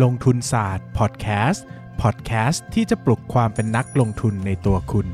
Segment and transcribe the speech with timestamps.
[0.00, 1.66] ลงทุนศาสตร์พอดแคสต์
[2.02, 5.06] พอดแคสต์ที่จะปลุกความเป็นนักลงทุนในตัวคุณ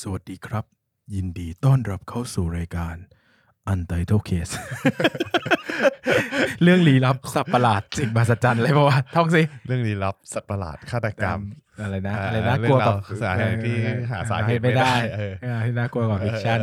[0.00, 0.64] สวัสดีครับ
[1.14, 2.96] ยินดีต้อนรับเข้าสู่รายการ
[3.72, 4.52] Untitled Case
[6.62, 11.40] เรื่องลี้ลับสับประหลาดสิ่งมหัศจรรย์อะไรเพราะว่าท่องสิ เรื่องลี้ลับสัตว์ประหลาดฆาตกรรม
[11.82, 13.76] อะไรนะเอ่ออะไรนะกลัวกับเรื่องราวสาเหตุที่
[14.10, 16.58] หาสาเหตุไม่ได้ไม่ได้เออเออที่น่ากลัวกว่าฟิกชัน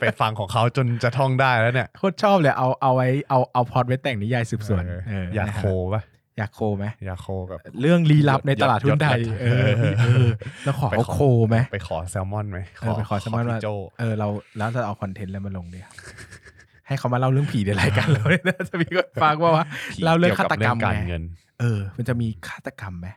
[0.00, 5.64] ไปฟังของเขาจนจะท่องได้แล้วเนี่ยโคตรชอบเลยเอาเอาไว้เอาเอาพล็อดไว้แต่งนิยายสืบสวนเออเอออยากนะฮะโค
[5.94, 6.02] ปะ
[6.38, 9.68] อยากโคไหมอยากโคแบบเรื่องลี้ลับในตลาดหุ้นไทยยศยศเออ
[10.00, 10.26] เออ
[10.64, 11.18] แล้วขอเอาโค
[11.48, 13.68] ไหมไปขอแซลมอนไหมเออไปขอสมอนว่าพี่โจ
[14.00, 14.28] เออเรา
[14.58, 15.86] แล้วจะเอาคอนเทนต์อะไรมาลงเนี่ย
[16.86, 19.64] ให้เขามาเล่าเรื่องผีในรายการเราเนี่ยนะจะมีคนฟังว่าว่า
[20.04, 21.22] เล่าเรื่องฆาตกรรมเกี่ยวบเรื่องการไงเงิน
[21.60, 23.08] เออ มันจะมีฆาตกรรมไหม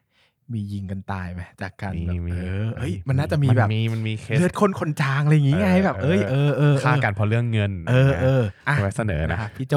[0.53, 9.75] มียิงกันตายไหมจากการมีแบบมีเออเฮ้ยมันน่าจะมีแบบนมีมันมีเคสเลือดข้นคนจางอะไรอย่างงี้ไงแบบ เอ้ยเออเออเออฆ่ากันเพราะเรื่องเงิน เออเอออะไว้เสนอนะนะครับพี่โจ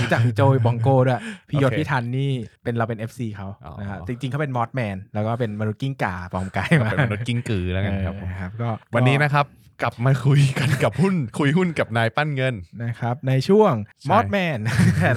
[0.00, 2.30] รู้จักพี่โจบองโก้ด้วยพี่ยศโอเคพี่ทันนี่
[2.64, 9.46] เป็นเราเป็น FC เขาอ๋อนะครับจริงๆเขาเป็น Mothman แล้วก็เป็นมนุษย์กิ้งก่าปลอมกายมาเป็นมนุษย์กิ้งกือแล้วกันครับผมเออครับก็วันนี้นะครับ
[9.82, 13.72] กลับมาคุยกันกับหุ้น คุยหุ้นกับนายปั้นเงินนะครับในช่วง
[14.02, 14.58] ใช่ Mothman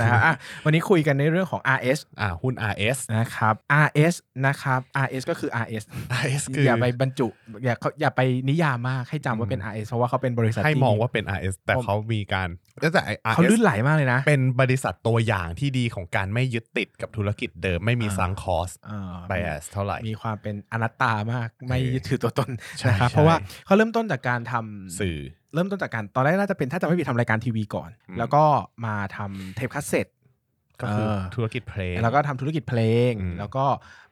[0.01, 3.53] นะครับอะวันนี้คุยกันในเรื่องของ RS อ่าหุ้น RS นะครับ
[3.85, 5.83] RS นะครับ RS ก็คือ RS
[6.23, 7.27] RS คืออย่าไปบรรจุ
[7.63, 12.49] อย่าเขาอย่าไปนิยามมากให้จำว่าเป็น RS เพราะว่าเขาเป็นบริษัทให้ที่มองว่าเป็น RS แต่เขามีการ
[12.93, 22.49] แต่ไอ้เขา RS ลื่นไหลมากเลยนะ เป็นบริษัทตัวอย่างที่ดีของการไม่ยึดติดกับธุรกิจเดิมไม่มีอ่า sunk cost เออ bias เท่าไหร่มีความเป็นอนัตตามากไม่เออยึดถือตัวตน
[22.79, 25.17] ใช่นะครับใช่เพราะว่าเขาเริ่มต้นจากการทำสื่อ
[25.53, 28.43] เริ่มต้นจากการตอนแรกน่าจะเป็นถ้าจะไม่ผิดทำรายการทีวีก่อนอืมแล้วก็
[28.85, 30.07] มาทำเทปคาสเซ็ต
[30.81, 33.65] ก็คือเออธุรกิจเพลง แล้วก็ทำธุรกิจเพลงอืมแล้วก็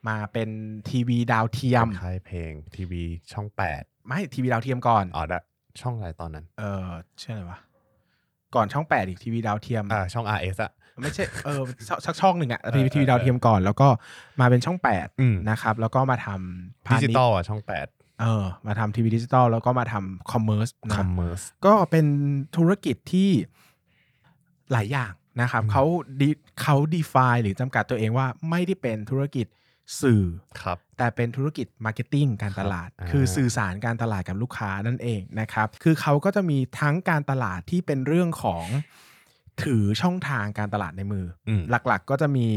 [0.09, 0.49] มาเป็น
[0.89, 5.39] ทีวีดาวเทียมค่ายเพลงทีวีช่องแปดไม่ทีวีดาวเทียมก่อนอ๋อได้
[5.81, 6.87] ช่องอะไรตอนนั้น เออ
[7.21, 7.59] ชื่ออะไรวะ
[8.55, 11.61] ก่อนช่องแปดอีกทีวีดาวเทียมอ่าช่อง RS อะไม่ใช่เออ
[12.05, 13.87] สักช่องหนึ่งอะเออทีวีทีวีดาวเทียมก่อน แล้วก็
[14.41, 17.87] มาเป็นช่องแปดอืมนะครับ แล้วก็มาทำพาดิณิชย์ดิจิตอลอะช่องแปด
[18.21, 22.05] เออมาทำทีวีดิจิตอลแล้วก็มาทำ commerce นะ commerce ก็เป็น
[22.57, 23.29] ธุรกิจที่
[24.71, 25.83] หลายอย่างนะครับอืมเขา
[26.21, 26.29] ดี
[26.61, 29.47] เขา define หรือจำกัดตัวเองว่าไม่ได้เป็นธุรกิจ
[30.01, 30.23] สื่อ
[30.61, 38.65] ครับแต่เป็นธุรกิจ marketing การตลาดอ่าคือสื่อสารการตลาดกับลูกค้านั่นเองนะครับคือเขาก็จะมีทั้งการตลาดที่เป็นเรื่องของ
[39.63, 42.47] ถือช่องทางการตลาดในมืออืมหลักๆก็จะมี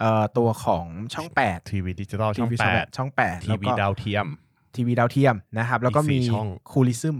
[0.00, 4.26] เอ่อตัวของช่อง 8 ทีวีดิจิตอลช่องทีวีแปดช่อง8ทีวีดาวเทียม
[4.76, 7.16] ทีวีดาวเทียมนะครับ แล้วก็อีกสี่มีช่อง Coolism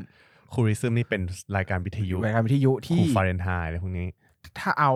[0.54, 1.22] Coolism นี่เป็น
[1.56, 4.06] รายการวิทยุรายการวิทยุที่ Cool Fahrenheit อะไรพวกนี้
[4.58, 4.92] ถ้าเอา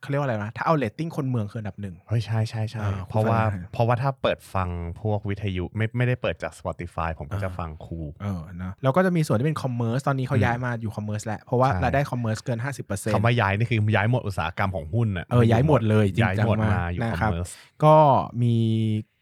[0.00, 4.68] เขาเรียกว่าอะไรนะ ถ้าเอาเรตติ้งคนเมืองคืออันดับหนึ่งเฮ้ยใช่ใช่ใช่อ่าเพราะว่า Cool Fahrenheit เพราะว่าถ้าเปิดฟัง
[5.02, 17.50] พวกวิทยุไม่ไม่ได้เปิดจาก Spotify ผมก็จะอ่าฟัง Cool เออนะแล้วก็จะมีส่วนที่เป็น commerce ตอนนี้เขาอืมย้ายมาอยู่ commerce แล้ว เพราะว่าใช่รายได้ commerce เกิน 50%คำว่าย้ายนี่คือย้ายหมดอุตสาหกรรมของหุ้นอะเออย้ายหมดเลยจริงย้ายทั้งหมดมากมาอยู่ commerce นะครับ
[17.84, 17.96] ก็
[18.42, 18.54] มี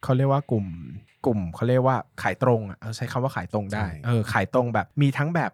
[0.02, 0.66] เขาเรียกว่ากลุ่ม
[1.26, 5.50] กลุ่มเขาเรียกว่าขายตรงอะเอาใช้คำว่าขายตรงได้ใช่เออขายตรงแบบมีทั้งแบบ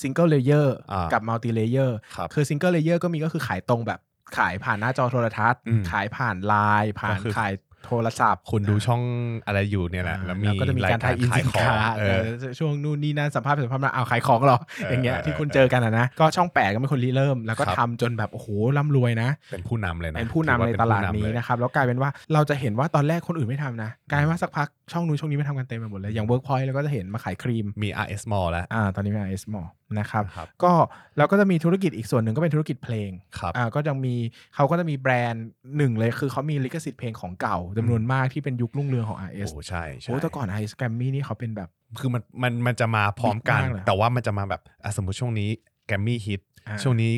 [0.00, 4.00] single layer อ่ากักับ multi layer ครับคือ single layer ก็มีก็คือขายตรงแบบ
[4.38, 7.52] ขายผ่านหน้าจอโทรทัศน์อืมขายผ่านไลน์ผ่านก็คือขาย
[7.86, 9.02] โทรศัพท์คุณดูช่อง
[9.46, 29.68] อะไรอยู่เนี่ยแหละอ่าแล้วมีแล้วก็จะมีการ tie-in สินค้าเออเออช่วงนู่นนี่นั่นสัมภาษณ์สัมภาษณ์มาเอาขายของเหรอเอออย่างเงี้ยเออที่คุณเจอกันอะนะก็ช่องแปดก็เป็นคนริเริ่ม แล้วก็ครับทำจนแบบโอ้โหร่ำรวยนะ เป็นผู้นำเลยนะเป็นผู้นำถือว่ในเป็ตลาดผู้ำนี้เลยนะครับแล้วกลายเป็นว่าเราจะเห็นว่าตอนแรกคนอื่นไม่ทำนะกลายเป็นว่าสักพักช่องนู้นช่องนี้ไม่ทำกันเต็มไปหมดเลยอย่าง Workpoint เราก็จะเห็นมาขายครีมมี RS Mall แล้วอ่าตอนนี้เป็น RS Mall
[30.00, 30.72] นะครับครับก็
[31.18, 34.14] เราก็จะมีธุรกิจอีกส่วนหนึ่งก็เป็นธุรกิจเพลงครับอ่าก็ยังมี
[34.54, 41.68] เขาก็จะมีแบรนด์หนึ่งเลยคือเขามีลิขสิทธิ์เพลงของเก่าจำนวนมากที่เป็นยุครุ่งเรืองของ RS โอ้ใช่ใช่โอ้แต่ก่อน RS Grammy นี่เขาเป็นแบบ
[42.00, 45.50] คือมันมันมันจะมาพร้อมกันบิ๊กมากเลยแต่ว่ามันจะมาแบบอะสมมติช่วงนี้
[45.86, 47.12] แกรมมี่ฮิตอ่าช่วงนี้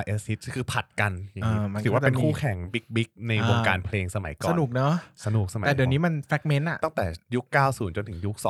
[0.00, 7.04] RS hit คือผลัดกันอย่างนี้อ่ามันถือว่าก็จะเป็นมีคู่แข่ง big big ในอ่าวงการเพลงสมัยก่อน สนุกเนอะสนุกสมัยแต่เดี๋ยวนี้ก่อมัน fragment อะตั้งแต่
[7.34, 8.46] ยุค 90 จนถึงยุค 20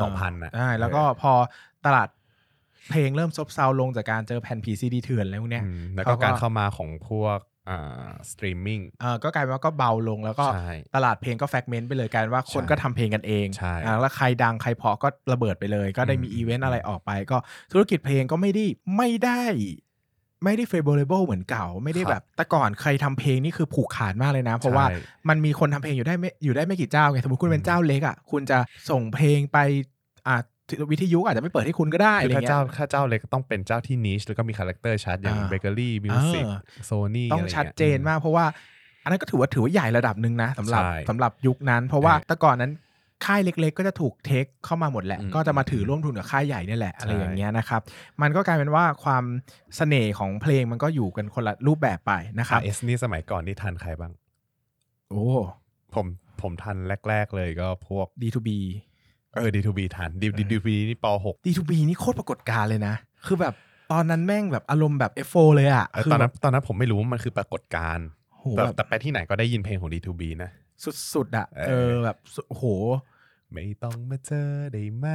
[0.00, 1.32] 2000น่ะใช่แล้วก็พอ
[1.86, 2.08] ตลาด
[2.90, 7.38] เพลงเริ่มซบเซาลงจากการเจอแผ่นผีซีดีเถื่อนอะไรพวกเนี้ยอืมแล้วเขาก็ก็การเข้ามาของพวก
[7.70, 17.36] อ่าสตรีมมิ่งเออก็กลายเป็นว่าก็เบาลงแล้วก็ใช่ตลาดเพลงก็ fragment ไปเลยกลายเป็นว่าคนใช่ก็ทำเพลงกันเองใช่อ่าแล้วใครดังใครเพอก็ระเบิดไปเลย ก็ได้มีอืมอีเวนต์อะไรออกไป ก็
[17.72, 18.64] ธุรกิจเพลงก็ไม่ได้
[18.96, 19.42] ไม่ได้
[20.44, 24.96] ไม่ได้ favorable เหมือนเก่า ไม่ได้แบบแต่ก่อนใครทำเพลงนี่คือผูกขาดมากเลยนะ เพราะว่าใช่
[25.28, 28.58] มันมีคนทำเพลงอยู่ได้ไม่อยู่ได้ไม่กี่เจ้าไงสมมติคุณเป็นเจ้าเล็กอะคุณจะ
[28.90, 29.58] ส่งเพลงไป
[30.26, 30.36] อ่า
[30.90, 36.50] วิทยุอาจจะไม่เปิดให้คุณก็ได้คือะไรเงี้ยเจ้าถ้าเจ้าเล็กก็ต้องเป็นเจ้าที่ niche แล้วก็มีคาแรคเตอร์ชัดอย่างอ่า Bakery Music เอ
[36.80, 38.44] อโซนี่ต้องชัดเจนมากเพราะว่า
[39.02, 42.72] อันนั้นก็ถือว่าถือว่าใหญ่ระดับหนึ่งนะสำหรับใช่สำหรับยุคนั้น เพราะว่าเออแต่ก่อนนั้น
[43.26, 47.80] ค่ายเล็กๆ ก็จะถูกเทคเข้ามาหมดแหละอืมก็จะมาถือร่วมทุนกับค่ายใหญ่เนี่ยแหละอะไรใช่อย่างเงี้ยนะครับ
[48.22, 49.24] มันก็กลายเป็นว่าความ
[49.76, 54.12] เสน่ห์ของเพลงมันก็อยู่กันคนละรูปแบบไปนะครับเอสนี่สมัยก่อนนี่ทันใครบ้าง
[55.10, 55.26] โอ้
[55.94, 56.06] ผม
[56.40, 56.76] ผมทัน
[57.08, 58.50] แรก ๆ เลยก็พวก D2B
[59.36, 62.94] เออ D2B ทัน D D2B นี่ป .6 D2B นี่โคตรปรากฏการณ์เลยนะ
[63.26, 63.54] คือแบบ
[63.92, 70.50] ตอนนั้นแม่งแบบอารมณ์แบบ F4 เลยอะเออคืตอนนั้นแบบตอนนั้นผมไม่รู้ว่ามันคือปรากฏการณ์โหแต่แบบแต่ไปที่ไหนก็ได้ยินเพลงของ D2B นะ
[71.14, 72.64] สุดๆอะเออเออแบบสุดโห
[73.52, 75.06] ไม่ต้องมาเจอได้ไหม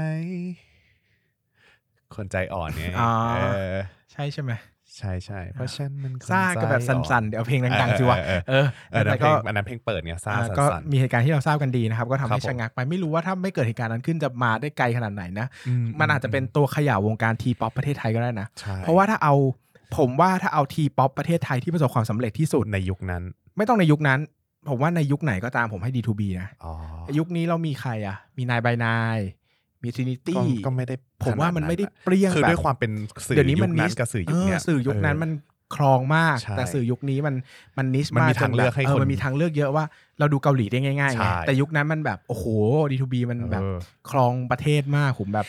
[2.15, 3.39] คนใจอ่อนเนี่ยอ๋อเอ
[3.73, 3.77] อ
[4.11, 4.51] ใช่ใช่ไหม
[4.97, 19.35] ใช่ใช่เพราะฉันมันคนซ่าก็แบบใจอ่อสั่นๆ เดี๋ยวเอาเพลงดังๆสิวะเออเออเออแต่เพลก็งอันนั้นเพลงเปิดเนี่ยซ่าอ่าสั่ก็นมีเหตุการณ์ที่เราทราบกันดีนะครับ ก็ทำครัให้บผมชะงักไปไม่รู้ว่าถ้าไม่เกิดเหตุการณ์นั้นขึ้นจะมาได้ไกลขนาดไหนนะๆอืมันอาจจะเป็นตัวเขย่าวงการทีป๊อปประเทศไทยก็ได้นะใช่เพราะว่าถ้าเอา
[19.97, 23.23] ผมว่าถ้าเอา T-pop ประเทศไทยที่ประสบความสำเร็จที่สุดในยุคนั้น
[23.57, 24.19] ไม่ต้องในยุคนั้น
[24.69, 26.73] ผมว่าในยุคไหนก็ตามผมให้ D2B นะอ๋อ
[27.17, 29.19] ยุคนี้เรามีใครอะ มี Nine by Nine
[29.83, 30.95] มี Trinity ก็ก็ไม่ได้
[31.25, 32.91] ผมว่ามันไม่ได้เปรี้ยงขนาดคือแบบด้วยความเป็น
[33.27, 35.31] สื่อเดี๋ยวนี้มัน niche ยุคนั้นกับสื่อยุคเนี้ยเออสื่อยุคนั้นเออมัน
[35.75, 37.35] ครองมากใช่แต่สื่อยุคนี้มัน
[37.77, 39.85] มัน niche มันมากมีทางเลือกให้จนแบบคนมันมีทางเลือกเยอะว่า
[40.19, 42.45] เราดูเกาหลีได้ง่ายๆใช่ไงแต่ยุคนั้นมันแบบโอ้โห
[42.91, 43.77] D2B มันแบบเออ
[44.11, 45.47] ครองประเทศมากผมแบบ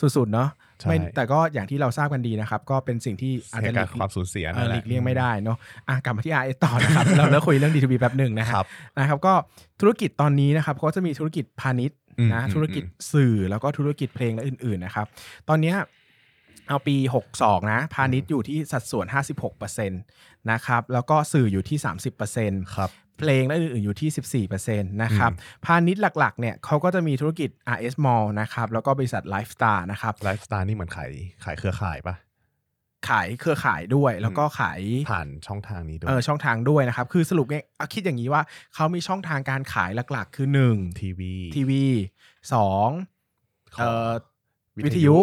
[0.00, 0.48] สุดๆเนาะ
[0.80, 5.56] ใช่ไม่แต่ก็อย่างที่เราทราบกันดีนะครับ ก็เป็นสิ่งที่อาจเหจะตุหกาลีรกณ์ความสูญเสียเอนั่อนแหหละลีกเลี่ยงไม่ได้เนาะ
[5.88, 8.66] อะกลับมาที่ RS ต่อนะครับ เราเลิกคุยเรื่อง D2B แป๊บหนึ่งนะฮะครับ
[8.98, 9.34] นะครับ ก็
[9.80, 15.06] ธุรกิจตอนนี้นะครับก็จะมีธุรกิจพาณิชย์อืม นะอืมธุรกิจสื่อแล้วก็ธุรกิจเพลงและอื่น ๆ นะครับ
[15.48, 15.76] ตอนเนี้ย
[16.68, 16.96] เอาปี
[17.34, 19.06] 62 นะพาณิชย์อยู่ที่สัดส่วน
[19.56, 21.78] 56%นะครับ แล้วก็สื่ออยู่ที่
[22.26, 25.32] 30%ครับเพลงและอื่นๆอยู่ที่ 14%นะครับ
[25.66, 31.10] พาณิชย์หลักๆ เนี่ยเขาก็จะมีธุรกิจ RS Mall นะครับ แล้วก็บริษัท Lifestar นะครับ Lifestar นี่เหมือนขาย
[31.44, 32.14] ขายเครือข่ายปะ
[33.08, 34.80] ขายเครือข่ายด้วย แล้วก็ขาย
[35.10, 38.42] ผ่านช่องทางนี้ด้วยเออช่องทางด้วยนะครับ คือสรุปง่ายเอาคิดอย่างนี้ว่า
[38.74, 41.84] เขามีช่องทางการขายหลักๆ คือ1ทีวีทีวี
[42.54, 42.88] สอง
[43.78, 44.10] เอ่อ
[44.84, 45.16] วิทยุ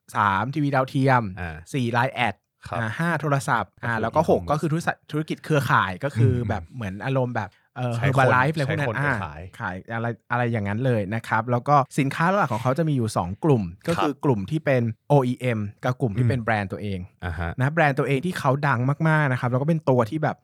[0.00, 2.34] 3ทีวีดาวเทียมอ่า4 LINE ad
[2.68, 14.82] ครับอ่าห้าโทรศัพท์อ่าก็คือแล้วก็ e-commerce 6ก็คือธุรกิจธุรกิจเครือข่ายก็คืออมแบบเหมือนอารมณ์แบบ เอ่อใช้เฮอร์บาไลฟ์คนอะไรพวกนั้ใช้คนนอ่าไปขายขายอะไรอะไรอย่างนั้นเลยนะครับ แล้วก็สินค้าหลักของเขาจะมีอยู่ 2 กลุ่ม ก็คือกลุ่มที่เป็น
[15.12, 20.36] OEM กับกลุ่มที่อืมเป็นแบรนด์ตัวเองอ่าฮะนะแบรนด์ตัวเองที่เขาดังมากๆนะครับ แล้วก็เป็นตัวที่แบบ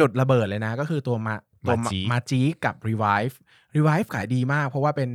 [0.00, 1.34] จุดระเบิดเลยนะ ก็คือตัวมา
[1.66, 3.34] ตัวมาจิมาจีกับ Revive
[3.76, 5.10] Revive ขายดีมาก เพราะว่าเป็น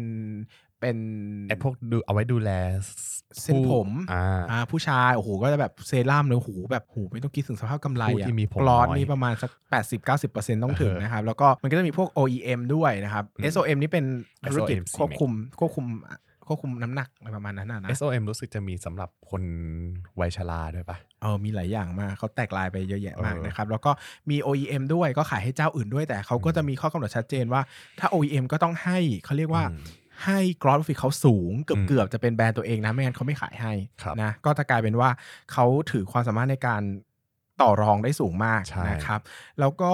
[0.81, 0.97] เป็น
[1.49, 2.51] ไอพวกดูเอาไว้ดูแล
[3.43, 9.51] เส้นผมอ่าอ่าผู้ชายโอ้โหก็จะแบบเซรั่มเลยโอ้โหแบบโอ้โหไม่ต้องคิดถึงสภาพกำไรผู้อะที่มีผมกลอสน้อย นี่ประมาณสัก
[10.03, 14.05] 80-90%ต้องถึงเออนะครับ แล้วก็มันก็จะมีพวก OEM ด้วยนะครับ อืม SOM นี่เป็น
[14.51, 15.85] ธุรกิจ SOM ควบคุมควบคุม
[16.47, 19.43] ควบคุมน้ำหนักอะไรประมาณนั้นนะนะ SOM รู้สึกจะมีสำหรับคน
[20.19, 23.91] วัยชราด้วยปะ เออมีหลายอย่างมากเขาแตกลายไปเยอะแยะมากเออนะครับ แล้วก็
[24.29, 27.61] มี OEM ด้วยก็ขายให้เจ้าอื่นด้วยแต่เขาก็จะมีข้อกำหนดชัดเจนว่า
[27.99, 29.79] ถ้า OEM ก็ต้องให้เขาเรียกว่า อืม
[30.25, 35.09] ให้ gross profit เขาสูงเกือบอืมเกือบจะเป็นแบรนด์ตัวเองนะ ไม่งั้นเขาไม่ขายให้ครับนะก็จะกลายเป็นว่า
[35.51, 36.81] เขาถือความสามารถในการ
[37.61, 39.21] ต่อรองได้สูงมากใช่นะครับ
[39.59, 39.93] แล้วก็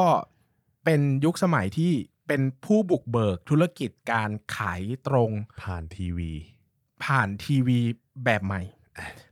[0.85, 1.91] เป็นยุคสมัยที่
[2.27, 5.31] เป็นผู้บุกเบิกธุรกิจการขายตรง
[5.61, 6.31] ผ่านทีวี
[7.03, 7.79] ผ่านทีวี
[8.25, 8.61] แบบใหม่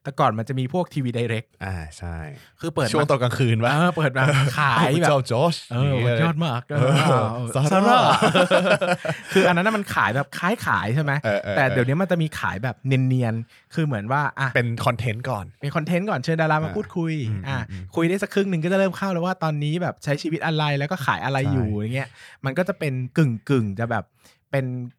[0.03, 2.15] แต่ก่อนมันจะมีพวกทีวีไดเรกอ่าใช่
[2.59, 4.23] คือเปิดช่วงมาตอนกลางคืนปะเออเปิดมา
[4.59, 7.99] ขายพระแบบเจ้าจอชเออมันยอดมากเอเอออซาซาร่าร่า
[9.33, 22.09] คืออันนั้นนะมันขายแบบคล้ายขายใช่ไหมเออเออแต่เดี๋ยวนี้มันจะมีขายแบบเนียนๆ คือเหมือนว่าอะเป็นคอนเทนต์ก่อน เป็นคอนเทนต์ก่อนเชิญดารามาอ่าพูดคุยอืมอะอืมคุยได้สักครึ่งหนึ่งก็จะเริ่มเข้าแล้วว่าตอนนี้แบบใช้ชีวิตอะไรแล้วก็ขายอะไรใช่อยู่อย่างเงี้ย
[22.45, 24.03] มันก็จะเป็นกึ่งกึ่งๆจะแบบ
[24.51, 24.98] เป็นข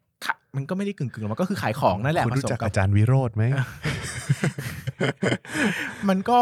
[0.55, 3.43] มันก็ไม่ได้กึ่งกึ่งๆหรอกมันก็คือขายของนั่นแหละคุณผรู้สมจักกับอาจารย์วิโรธไหม
[6.09, 6.39] มันก็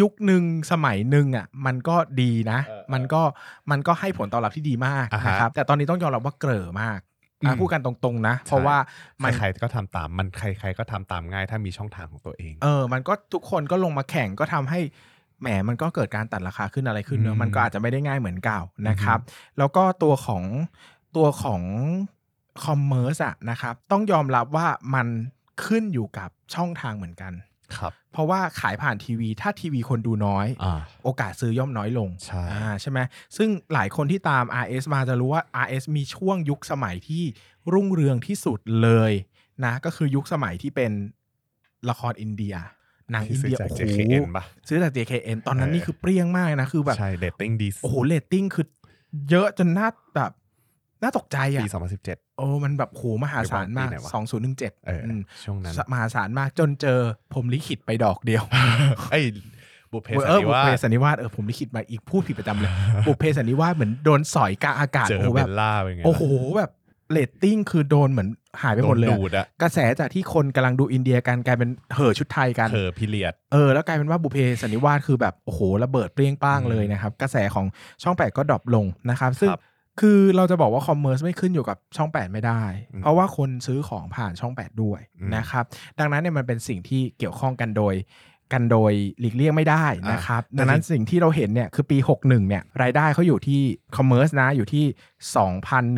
[0.00, 3.22] ยุคหนึ่งสมัยหนึ่งอะมันก็ดีนะเออเออมันก็
[3.70, 7.00] มันก็ให้ผลตอบรับที่ดีมากอ่าฮะนะครับแต่ตอนนี้ต้องยอมรับว่าเกลอมาก
[7.44, 8.76] อะอืมพูดกันตรงๆนะ เพราะว่า
[9.22, 14.80] มันใครๆก็ทำตามมันใครๆก็ทำตามง่ายถ้ามีช่องทางของตัวเอง เออ มันก็ทุกคนก็ลงมาแข่งก็ทำให้
[15.40, 19.18] แหมมันก็เกิดการตัดราคาขึ้นอะไรขึ้นเนอือะมมันก็อาจจะไม่ได้ง่ายเหมือนเก่านะครับ
[19.58, 20.44] แล้วก็ตัวของ
[21.16, 21.62] ตัวของ
[22.64, 25.06] commerce อะนะครับต้องยอมรับว่ามัน
[25.64, 27.32] ขึ้นอยู่กับช่องทางเหมือนกัน
[27.76, 32.98] ครับเพราะว่าขายผ่านทีวี ถ้าทีวีคนดูน้อยอ่าโอกาสซื้อย่อมน้อยลงใช่อ่าใช่ไหม
[33.36, 37.22] ซึ่งหลายคนที่ตาม RS มาจะรู้ว่า RS มีช่วงยุคสมัยที่
[37.72, 39.12] รุ่งเรืองที่สุดเลย
[39.64, 40.92] นะก็คือยุคสมัยที่เป็น
[41.90, 42.54] ละครอินเดีย
[43.10, 48.66] หนังที่อินซื้อเดียจากโอ้โห JKN ปะซื้อจาก JKN ตอนนั้นเออนี่คือเปรี้ยงมากนะคือแบบใช่เรตติ้งดีโอ้โหเรตติ้งคือ
[49.30, 50.32] เยอะจนน่าแบบ
[51.04, 51.70] น่าตกใจอะปี
[52.04, 54.10] 2017 โอ้มันแบบโหมหาศาลมาก ปีไหนวะ
[54.48, 57.00] 2017เอออมช่วงนั้นมหาศาลมากจนเจอ
[57.34, 58.42] พรหมลิขิตไปดอกเดียว
[59.10, 59.24] ไอ้ย
[59.92, 62.70] บุพเพสันเออนิบุพวาเพสสันนิวาสเออพรหมลิขิตมาอีกพูดผิดประจำเลย
[63.06, 66.22] บุพเพสันนิวาสเหมือนโดนสอยกลางอากาศเจอโอ้โหเบแบบ ลล่าเป็นไงโอ้โห
[66.58, 66.70] แบบ
[67.12, 68.28] เรตติ้งคือโดนเหมือน
[68.62, 77.66] หายไปหมดเลยโนอะดูดอะกระแสจากที่คนกำลังดูอินเดียกันกลายเป็นเห่อชุดไทยกัน เออ period เออแล้วกลายเป็นว่าบุพเพสันนิวาสคือแบบ โอ้โหระเบิดเปรี้ยงป้างอืมเลยนะครับ กระแสของ
[78.02, 79.60] ช่องแปดก็ drop ลงนะครับ ซึ่งครับ
[80.00, 85.64] คือเราจะบอกว่า commerce ไม่ขึ้นอยู่กับช่อง 8 ไม่ได้อืมเพราะว่าคนซื้อของผ่านช่อง 8 ด้วยอืมนะครับ
[85.98, 87.94] ดังนั้นเนี่ยมันเป็นสิ่งที่เกี่ยวข้องกันโดย
[88.52, 93.60] กันโดยหลีกเลี่ยงไม่ได้นะครับอ่าดังนั้นสิ่งที่เราเห็นเนี่ยคือปี 61เนี่ยรายได้เขาอยู่ที่
[93.96, 94.84] commerce นะอยู่ที่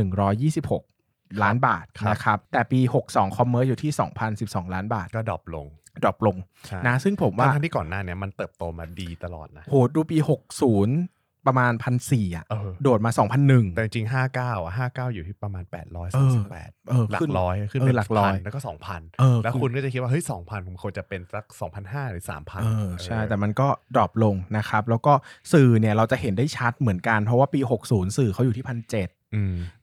[0.08, 3.90] 2,126 ล้านบาทครับนะครับแต่ปี 62 commerce อยู่ที่
[4.32, 5.66] 2,012 ล้านบาทก็ drop ลง
[6.02, 6.36] drop ลง
[6.66, 10.18] ใช่นะซึ่งผมว่าทั้งๆที่ก่อนหน้าเนี้ยมันเติบโตมาดีตลอดนะโหดูปี
[10.66, 11.15] 60
[11.46, 13.10] ประมาณพันสี่อะ เออ โดดมา
[13.44, 25.12] 2001แต่จริงๆห้าเก้าอะห้าเก้าอยู่ที่ประมาณแปดร้อยเอสามอสิบแปดเออหลัขึ้กนร้อยขึ้นเออเป็นหลักร้อยพันแล้วก็สองพันเออแล้วคือคุณก็จะคิดว่าเฮ้ยสองพันผมควรจะเป็นสักสองพันห้าหรือสามพัน เออใช่ แต่มันก็ drop ลงนะครับ แล้วก็
[25.52, 29.25] สื่อเนี่ยเราจะเห็นได้ชัดเหมือนกัน เพราะว่าปี 60 สื่อเขาอยู่ที่พันเอืม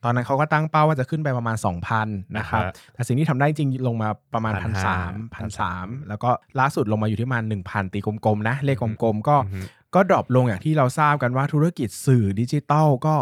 [0.04, 1.56] ตอนนั้นเขาก็ตั้งเป้าว่าจะขึ้นไปประมาณ
[1.96, 2.06] 2,000
[2.36, 6.30] นะครับอ่าฮะแต่สิ่งที่ทำได้จริงลงมาประมาณ1,500 1,300 1,300แล้วก็
[6.60, 9.60] ล่าสุดลงมาอยู่ที่ประมาณ 1,000 ตีกลมๆนะ เลขกลมๆก็อือฮึ
[9.94, 13.14] ก็ drop ลงอย่างที่เราทราบกันว่าธุรกิจสื่อดิจิตอลก็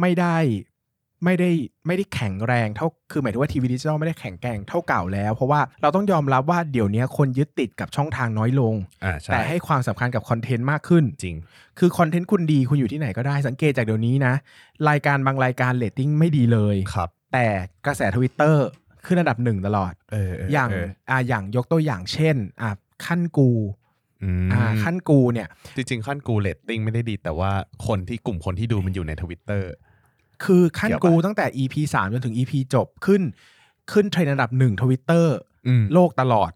[0.00, 0.36] ไม่ได้
[1.24, 1.50] ไม่ได้
[1.86, 8.74] ไม่ได้แข็งแรงเท่าคือหมายถึงว่าทีวีดิจิตอลไม่ได้แข็งแกร่งเท่าเก่าแล้ว เพราะว่าเราต้องยอมรับว่าเดี๋ยวนี้คนยึดติดกับช่องทางน้อยลง
[9.04, 11.36] อ่าใช่แต่ให้ความสำคัญกับคอนเทนต์มากขึ้น จริง
[11.78, 14.34] คือคอนเทนต์คุณดีคุณอยู่ที่ไหนก็ได้สังเกตจากเดี๋ยวนี้นะ
[14.88, 17.46] รายการบางรายการเรตติ้งไม่ดีเลย ครับแต่
[17.86, 18.66] กระแสทวิตเตอร์
[19.06, 20.70] ขึ้นอันดับหนึ่งตลอด เออเอย่าง
[21.08, 22.70] เอ่าอย่างยกตัวอย่างเช่นอ่า
[23.06, 23.50] คั่นกู
[24.22, 27.50] อืมอ่าคั่นกูเนี่ย จริงๆคั่นกูเรตติ้งไม่ได้ดี แต่ว่า
[27.86, 29.70] คนที่กลุ่มคนที่ดูมันอยู่ในทวิตเตอร์
[30.44, 33.22] คือคั่นเกี่ยวปะกูตั้งแต่ EP 3จนถึง EP จบขึ้น
[33.92, 36.50] ขึ้นเทรนด์อันดับหนึ่งทวิตเตอร์อืมโลกตลอด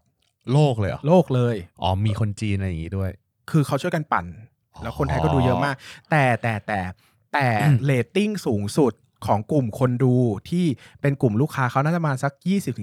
[0.53, 3.11] โลกเลยเหรอโลกเลย อ๋อมีคนจีนอะไรอย่างงี้ด้วย
[3.49, 4.25] คือเขาช่วยกันปั่น
[4.73, 5.75] อ๋อแล้วคนไทยก็ดูเยอะมาก
[6.09, 6.79] แต่แต่แต่
[7.33, 8.93] แต่อืมเรตติ้งสูงสุด
[9.27, 10.13] ของกลุ่มคนดู
[10.49, 10.65] ที่
[11.01, 12.33] เป็นกลุ่มลูกค้าเขาน่าจะประมาณสัก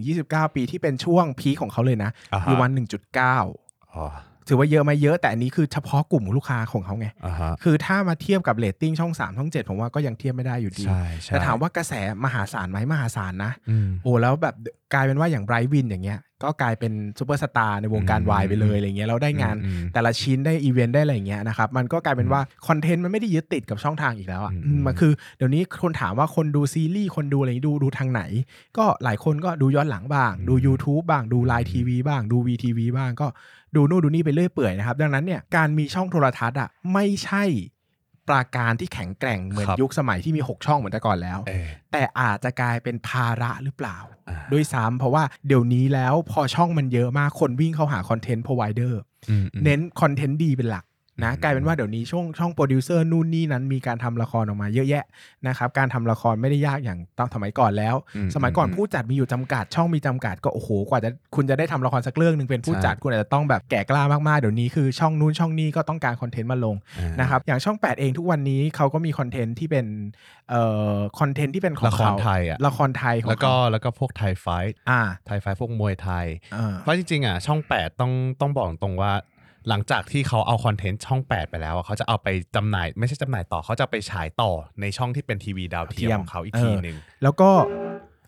[0.02, 2.71] 20-29 ปีที่เป็นช่วง peak ของเขาเลยนะอ่าอยู่ฮะวัน
[3.16, 4.04] 1.9อ๋อ
[4.49, 11.92] ถือว่าเยอะไหมเยอะ แต่อันนี้คือเฉพาะกลุ่มลูกค้าของเขาไงอ่าฮะคือถ้ามาเทียบกับเรตติ้งช่อง3ช่อง7ผมว่าก็ยังเทียบไม่ได้อยู่ดีใช่ใช่แต่ถามว่ากระแส
[12.25, 14.54] มหาศาลไหมมหาศาลนะอืมโอ้แล้วแบบ
[14.92, 28.22] กลายเป็นว่าอย่างไบรท์วินอย่างเงี้ยก็กลายเป็นซูเปอร์สตาร์ในวงการอืมวายไปเลยอะไรเงี้ยแล้วได้งานอืมแต่ละชิ้นได้อีเวนต์ได้อะไรอย่างเงี้ยนะครับมันก็กลายเป็นว่าคอนเทนต์มันไม่ได้ยึดติดกับช่องทางอีกแล้วอะอืมอืมมันคือเดี๋ยวนี้คนถามว่าคนดูซีรีส์คนดูอะไรดูดูทางไหน
[28.78, 33.26] ก็หลายคนก็ดูย้อนหลังบ้าง ดู YouTube บ้างดู LINE TV บ้างดู WeTV บ้างก็
[33.76, 37.45] ดูนู่นดูนี่ไปเรื่อยเปื่อยนะครับ ดังนั้นเนี่ยการมีช่องโทรทัศน์อะไม่ใช่
[38.29, 43.99] ปราการที่แข็งแกร่งเหมือนครับยุคสมัยที่มี 6 ช่องเหมือนแต่ก่อนแล้วเออแต่อาจจะกลายเป็นภาระหรือเปล่า
[44.29, 49.00] อ่า ด้วยซ้ำเพราะว่าเดี๋ยวนี้แล้วพอช่องมันเยอะมากคนวิ่งเข้าหา content provider
[49.31, 50.85] อืมอืมเน้นคอนเทนต์ดีเป็นหลัก
[51.25, 55.04] นะอืมกลายเป็นว่าเดี๋ยวนี้ช่องช่องโปรดิวเซอร์นู่นนี่นั้นมีการทำละครออกมาเยอะแยะ
[55.49, 69.87] นะครับการทำละครไม่ได้ยากอย่างตอนสมัยก่อนแล้วอืมสมัยก่อนอืมผู้จัดมีอยู่จำกัด ช่องมีจำกัดก็โอ้โหกว่าจะคุณจะได้ทำละครสักเรื่องหนึ่งเป็นผู้ใช่จัดคุณอาจจะต้องแบบแก่กล้ามากๆเดี๋ยวนี้คือช่องนู้นช่องนี้ก็ต้องการคอนเทนต์มาลงอ่านะครับอย่างช่อง 8 เองทุกวันนี้เขาก็มีคอนเทนต์ที่เป็น
[70.50, 79.12] เอ่อคอนเทนต์ที่เป็นของละครเขาไทยอะละครไทยของแล้วก็เขาแล้วก็พวก Thai Fight อ่า Thai Fight พวกมวยไทยอ่าเพราะจริงๆอะช่อง 8 ต้องต้องบอกตรงว่า
[79.69, 84.50] หลังจากที่เขาเอาคอนเทนต์ช่อง 8 ไปแล้วอะเขาจะเอาไปจำหน่ายไม่ใช่จำหน่ายต่อเขาจะไปฉายต่อ
[84.81, 87.50] ในช่องที่เป็นทีวีดาวเทียมของเขาอีกทีหนึ่งแล้วก็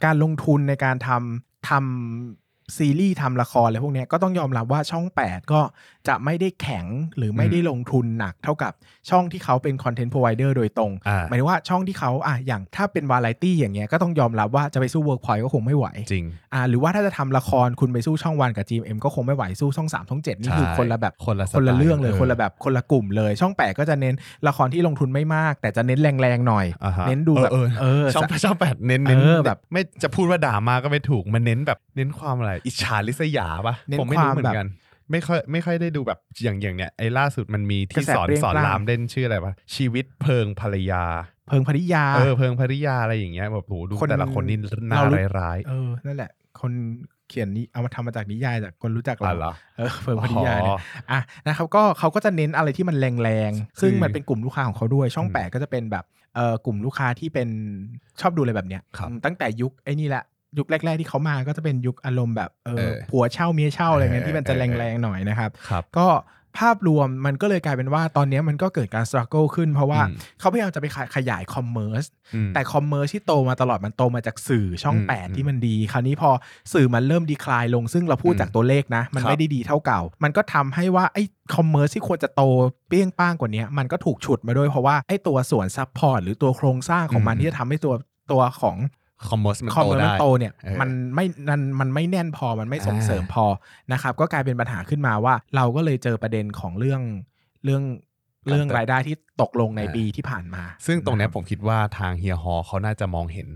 [0.04, 2.43] การลงทุนในการทำทำ
[2.76, 5.60] ซีรีส์ทำละครอะไรพวกเนี้ยก็ต้องยอมรับว่าช่อง 8 ก็
[6.08, 8.72] จะไม่ได้แข็งหรือไม่ได้ลงทุนหนัก เท่ากับ
[9.10, 24.14] ช่องที่เขาเป็น content provider โดยตรงอ่าหมายถึงว่าช่องที่เขาอะอย่างถ้าเป็นวาไรตี้อย่างเงี้ยก็ต้องยอมรับว่าจะไปสู้เวิร์กพอยก็คงไม่ไหวจริงอ่าหรือว่าถ้าจะทำละครคุณไปสู้ช่องวันกับ GMM ก็คงไม่ไหวสู้ช่อง3ช่อง7นี่คือใช่คนละแบบคนละสไตล์คนละเรื่องเลยเออคนละแบบคนละกลุ่มเลยช่อง 8 ก็จะเน้น
[24.48, 34.68] ละครที่ลงทุนไม่มาก แต่จะเน้นแรงๆหน่อยอ่าฮะเน้นดูแบบเออเออช่องช่องแปดเน้นเน้นเออแบบไม่จะพูดว่าด่ามาก็ไม่ถูกมันเน้นแบบเน้นความอะไรอิจฉาริษยาปะเน้นผมไม่ควารู้มเหมือนกัน
[35.10, 41.04] ไม่ค่อยไม่ค่อยได้ดูแบบอย่างอย่างเนี้ยไอ้ล่าสุดมันมีกระที่แสสอนเปรี้ยงสอนปร้างรามเล่นชื่ออะไรวะชีวิตเพิงภรรยา
[41.48, 44.58] เพิงพริยาเออเพิงภริยาอะไรอย่างเงี้ยแบบโหดูคนแต่ละคนนี่
[44.90, 46.30] น่าเรารู้ร้ายเออนั่นแหละ
[46.60, 46.72] คน
[47.28, 50.78] เขียนนี้เอามาทำมาจากนิยายจากคนรู้จักๆอะเราเหรอเออเพิงพริยาเนี่ยอ๋อ
[51.10, 56.04] อะนะครับก็เขาก็จะเน้นอะไรที่มันแรงๆ ซึ่งคือมันเป็นกลุ่มลูกค้าของเขาด้วย ช่องอืม8ก็จะเป็นแบบ
[56.34, 57.48] เอ่อกลุ่มลูกค้าที่เป็น
[58.20, 60.24] ชอบดูอะไรแบบเนี้ยครับอืมตั้งแต่ยุคไอ้นี่แหละ
[60.58, 66.06] ยุคแรก ๆ ที่เขามาก็จะเป็นยุคอารมณ์แบบเอเอออผัวเช่าเมียเช่าอะไรเงี้ยเออที่มันจะเออแรงๆหน่อยนะครับครับ ก็
[66.60, 76.30] ภาพรวมมันก็เลยกลายเป็นว่าตอนเนี้ยมันก็เกิดการส t รั g เกิลขึ้น เพราะว่าอืมเขาพยายามจะไปขยาย commerce อืมแต่ commerce ที่โตมาตลอดมันโตมาจากสื่อช่องอืม8ที่มันดี คราวนี้พอ
[76.72, 81.22] สื่อมันเริ่มดีคลายลงซึ่งเราพูดอืมจากตัวเลขนะ มันครับไม่ได้ดีเท่าเก่า มันก็ทำให้ว่าไอ้
[81.56, 82.42] commerce ที่ควรจะโต
[82.88, 87.94] เปี้ยงป้างกว่านี้มันก็ถูกฉุดมาด้วยเพราะว่าไอ้ตัวส่วน support หรือตัวโครงสร้างของมันอืมที่จะทำให้ตัว
[88.32, 88.76] ตัวของ
[89.28, 93.44] commerce มันคอมโตเมอร์ได้มันโตเนี่ยเออมันไม่มันมันไม่แน่นพอมันไม่ส่งอ่าเสริมพอ
[93.92, 97.02] นะครับก็กลายเป็นปัญหาขึ้นมาว่า เราก็เลยเจอประเด็นของเรื่อง
[97.64, 97.82] เรื่อง
[98.48, 103.48] เรื่องรายได้ที่ตกลงในปีที่ผ่านมา ซึ่งตรงเนี้ยะคบผมคิดว่าทางเฮียฮอเขาน่าจะมองเห็น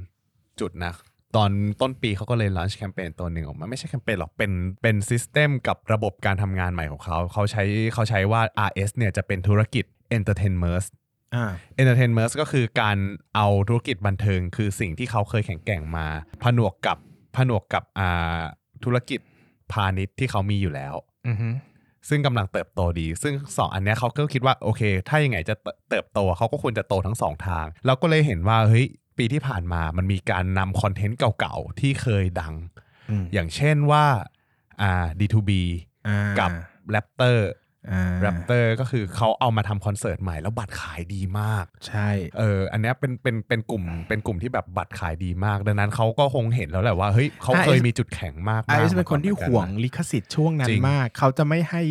[0.60, 0.92] จุดนะ
[1.36, 1.50] ตอน
[1.80, 9.84] ต้นปีเขาก็เลย launch แคมเปญตัวหนึ่งออกมาไม่ใช่แคมเปญหรอกเป็นเป็น system กับระบบการทำงานใหม่ของเขา เขาใช้เขาใช้ว่า RS เนี่ยจะเป็นธุรกิจ
[10.16, 10.84] Entertainment
[11.34, 11.44] อ่า
[11.80, 12.98] Entertainment ก็คือการ
[13.34, 16.06] เอาธุรกิจบันเทิง คือสิ่งที่เขาเคยแข็งแกร่งมา
[16.42, 16.98] ผนวกกับ
[17.36, 18.40] ผนวกกับอ่า
[18.84, 19.20] ธุรกิจ
[19.72, 20.94] พาณิชย์ที่เขามีอยู่แล้ว
[21.28, 21.48] อือฮึ
[22.08, 28.86] ซึ่งกำลังเติบโตดี ซึ่งสองอันเนี้ยเขาก็คิดว่าโอเค ถ้ายังไงจะเติเติบโตเขาก็ควรจะโตทั้งสองทาง เราก็เลยเห็นว่าเฮ้ย
[29.18, 32.54] ปีที่ผ่านมามันมีการนำคอนเทนต์เก่าๆ ที่เคยดัง
[33.10, 34.04] อืมอย่างเช่นว่า
[34.82, 35.50] อ่า D2B
[37.90, 42.08] อ่ากับ Raptor อ่า Raptor ก็คือเขาเอามาทำคอนเสิร์ตใหม่แล้วบัตรขายดีมาก ใช่
[42.38, 51.82] เอออันเนี้ยเป็นเป็นเป็นกลุ่มเป็นกลุ่มที่แบบบัตรขายดีมาก ดังนั้นเขาก็คงเห็นแล้วแหละว่าเฮ้ยเขาเคยมีจุดแข็งมากไอซ์เป็นคนที่ห่วงลิขสิทธิ์ช่วงนั้นจริงมาก เขาจะไม่ให้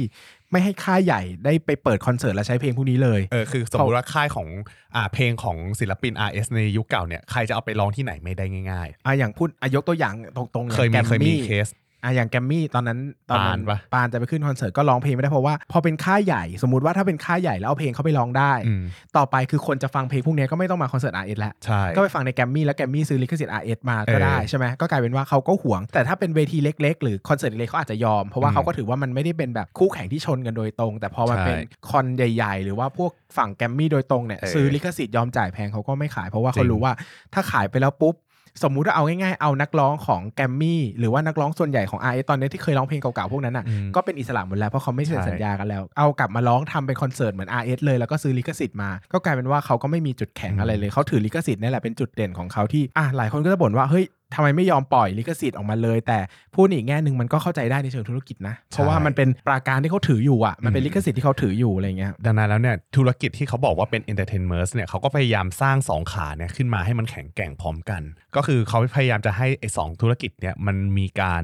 [0.51, 4.48] ไม่ให้ค่ายใหญ่ได้ไปเปิดคอนเสิร์ตและใช้เพลงพวกนี้เลยเออคือสมมติว่าค่ายของ
[4.96, 11.67] อ่าเพลงของศิลปิน RS ในยุคเก่าเนี่ยใครจะเอาไปร้องที่ไหนไม่ได้ง่ายอะอย่างพูดอายกตัวอย่างตรงๆๆเคยมีอางเคยมีแกรเคส
[12.04, 13.00] อะอย่างแกรมมี่ตอนนั้น
[13.30, 18.84] ตอนนั้นปานปะ ปานจะไปขึ้นคอนเสิร์ตก็ร้องเพลงไม่ได้เพราะว่าพอเป็นค่ายใหญ่สมมติว่าถ้าเป็นค่ายใหญ่แล้วเอาเพลงเขาไปร้องได้ อืม
[19.18, 31.58] ต่อไปคือคนจะฟังเพลงพวกนี้ก็ไม่ต้องมาคอนเสิร์ต RS แล้ว ใช่ ก็ไปฟังในแกรมมี่แล้วแกรมมี่ซื้อลิขสิทธิ์ RS มาก็ได้เออใช่ไหมก็กลายเป็นว่าเขาก็ห่วง แต่ถ้าเป็นเวทีเล็ก ๆ หรือคอนเสิร์ตเล็กๆเขาอาจจะยอม เพราะว่าอืมเขาก็ถือว่ามันไม่ได้เป็นแบบคู่แข่งที่ชนกันโดยตรง แต่พอมันใช่เป็น
[31.89, 36.94] คอนใหญ่ ๆ หรือว่าพวกฝั่งแกรมมี่โดยตรงเนี่ยเออซื้อลิขสิทธิ์ยอมจ่ายแพงเขาก็ไม่ขายเพราะว่าเขาจริง รู้ว่า
[37.34, 38.16] ถ้าขายไปแล้วปุ๊บ
[38.63, 54.05] สมมุติว่าเอาง่ายๆ เอานักร้องของแกรมมี่หรือว่านักร้องส่วนใหญ่ของ RS ตอนนี้ที่เคยร้องเพลงเก่าๆพวกนั้นอะอืมก็เป็นอิสระหมดแล้วเพราะเขาไม่เซ็นใช่สัญญากันแล้ว เอากลับมาร้องทำเป็นคอนเสิร์ตเหมือน RS เลยแล้วก็ซื้อลิขสิทธิ์มาก็กลายเป็นว่าเขาก็ไม่มีจุดแข็งอะไรเลยเขาถือลิขสิทธิ์นี่แหละเป็นจุดเด่นของเขาที่อะหลายคนก็จะบ่นว่าเฮ้ย
[54.36, 56.19] ทำไมไม่ยอมปล่อยลิขสิทธิ์ออกมาเลย แต่
[56.55, 68.01] พูดอีกแง่หนึ่งมันก็เข้าใจได้ในเชิงธุรกิจนะ เพราะว่ามันเป็นปราการที่เขาถืออยู่อะมันเป็นลิขสิทธิ์ที่เขาถืออยู่อะไรเงี้ยดังนั้นแล้วเนี่ยธุรกิจที่เขาบอกว่าเป็น entertainment เนี่ยเขาก็พยายามสร้างสองขาเนี่ยขึ้นมาให้มันแข็งแกร่งพร้อมกัน
[68.35, 71.44] ก็คือเขาพยายามจะให้ไอ้สองธุรกิจเนี่ยมันมีการ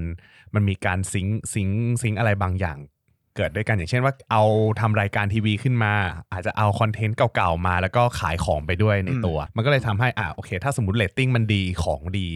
[0.56, 2.80] มันมีการซิงค์ซิงค์ซิงค์อะไรบางอย่าง
[3.38, 4.44] เกิดด้วยกันอย่างเช่นว่าเอา
[4.80, 5.94] ทำรายการทีวีขึ้นมา
[6.32, 12.28] อาจจะเอาคอนเทนต์เก่าๆมา แล้วก็ขายของไปด้วยในตัว มันก็เลยทำให้อะโอเค ถ้าสมมติเรตติ้งมันดีของดี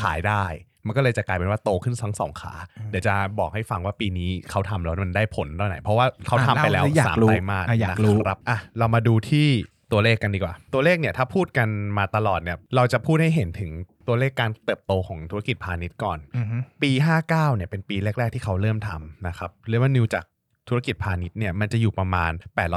[0.00, 0.44] ขายได้
[0.86, 2.54] มันก็เลยจะกลายเป็นว่าโตขึ้นทั้งสองขา
[2.90, 9.46] เดี๋ยวจะบอกให้ฟังว่าปีนี้เขาทำแล้วมันได้ผลเท่าไหร่เพราะว่าเขาทำไปแล้วอะเล่าเลยอยากสามรู้ไตรมาสอะอยากรู้นะครับอะเรามาดูที่
[9.92, 13.70] ตัวเลขกันดีกว่า ตัวเลขเนี่ยถ้าพูดกันมาตลอดเนี่ยเราจะพูดให้เห็นถึง
[14.08, 20.24] ตัวเลขการเติบโตของธุรกิจพาณิชย์ก่อนอือฮึปี 59เนี่ยเป็นปีแรก ๆ ที่เขาเริ่มทำนะครับเรียกว่านิวจาก
[20.68, 22.32] ธุรกิจพาณิชย์เนี่ยมันจะอยู่ประมาณ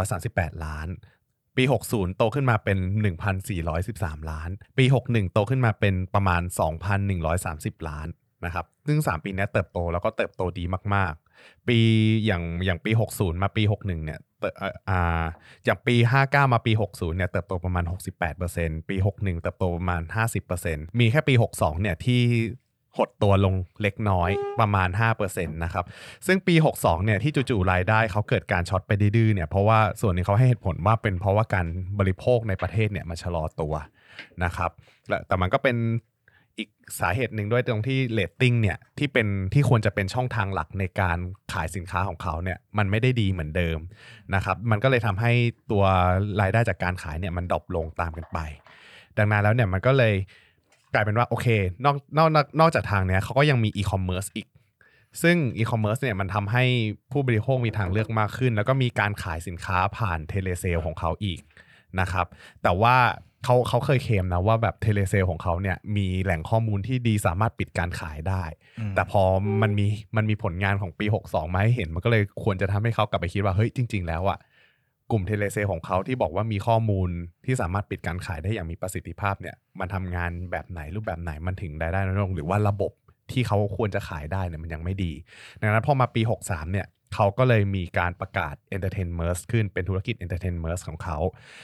[0.10, 0.88] 838 ล้าน
[1.58, 2.78] ปี 60 โตขึ้นมาเป็น
[3.54, 6.42] 1,413 ล้าน ปี 61 โตขึ้นมาเป็นประมาณ
[7.16, 8.08] 2,130 ล้าน
[8.46, 10.64] นะครับ ซึ่ง 3 ปีนี้เติบโตแล้วก็เติบโตดี
[10.96, 11.80] มาก ๆ ปี
[12.26, 15.24] อย่างอย่างปี 60 มาปี 61 เนี่ยเติบเอ่ออ่า
[15.66, 17.84] อย่างปี 59 มาปี 60 เนี่ยเติบโตประมาณ
[18.38, 20.02] 68%ปี 61 เติบโตประมาณ
[20.52, 22.22] 50%มีแค่ปี 62 เนี่ยที่
[22.98, 25.86] หดตัวลงเล็กน้อยประมาณ 5%นะครับ
[26.28, 31.68] ซึ่งปี 62 เนี่ยที่จู่ๆรายได้เขาเกิดการช็อตไปดื้อเนี่ยเพราะว่าส่วนนึงเขาให้เหตุผลว่าเป็นเพราะว่าการ
[32.00, 33.74] บริโภคในประเทศเนี่ยมันชะลอตัว
[34.44, 34.72] นะครับ
[35.08, 35.78] และแต่มันก็เป็น
[36.58, 41.18] อีกสาเหตุหนึ่งด้วยตรงที่เรตติ้งเนี่ยที่เป็นที่ควรจะเป็นช่องทางหลักในการ
[41.54, 43.80] ขายสินค้าของเขาเนี่ยมันไม่ได้ดีเหมือนเดิม
[44.36, 45.32] นะครับมันก็เลยทำให้
[45.72, 45.84] ตัว
[46.42, 48.40] รายได้จากการขายเนี่ยมัน drop ลงตามกันไป
[49.18, 50.14] ดังนั้นแล้วเนี่ยมันก็เลย
[50.94, 51.48] กลายเป็นว่าโอเค
[51.86, 54.48] นอกนอกนอกนอกจากทางเนี้ยเขาก็ยังมีอีคอมเมิร์ซอีก
[55.22, 56.64] ซึ่งอีคอมเมิร์ซเนี่ยมันทำให้
[57.12, 61.40] ผู้บริโภคมีทางเลือกมากขึ้น แล้วก็มีการขายสินค้าผ่าน telesales ของเขาอีก
[62.00, 62.26] นะครับ
[62.64, 62.96] แต่ว่า
[63.44, 68.44] เขาเขาเคยเคลมนะว่าแบบ telesales ของเขาเนี่ยมีแหล่งข้อมูลที่ดีสามารถปิดการขายได้
[68.80, 69.24] อืมแต่พอ
[69.62, 69.86] มันมี
[70.18, 74.38] มันมีผลงานของปี 62 มาให้เห็น มันก็เลยควรจะทำให้เขากลับไปคิดว่าเฮ้ยจริง ๆ แล้วอะ
[75.12, 77.10] กลุ่มเทเลเซของเขาที่บอกว่ามีข้อมูล
[77.46, 82.92] ที่สามารถปิดการขายได้อย่างมีประสิทธิภาพเนี่ย มันทำงานแบบไหนรูปแบบไหนมันถึงได้ได้น้อยลงหรือว่าระบบ
[83.32, 85.12] ที่เขาควรจะขายได้เนี่ยมันยังไม่ดี
[85.62, 91.18] ดังนั้นพอมาปี 63 เนี่ยเขาก็เลยมีการประกาศ Entertainment ขึ้นเป็นธุรกิจ Entertainment ของเขา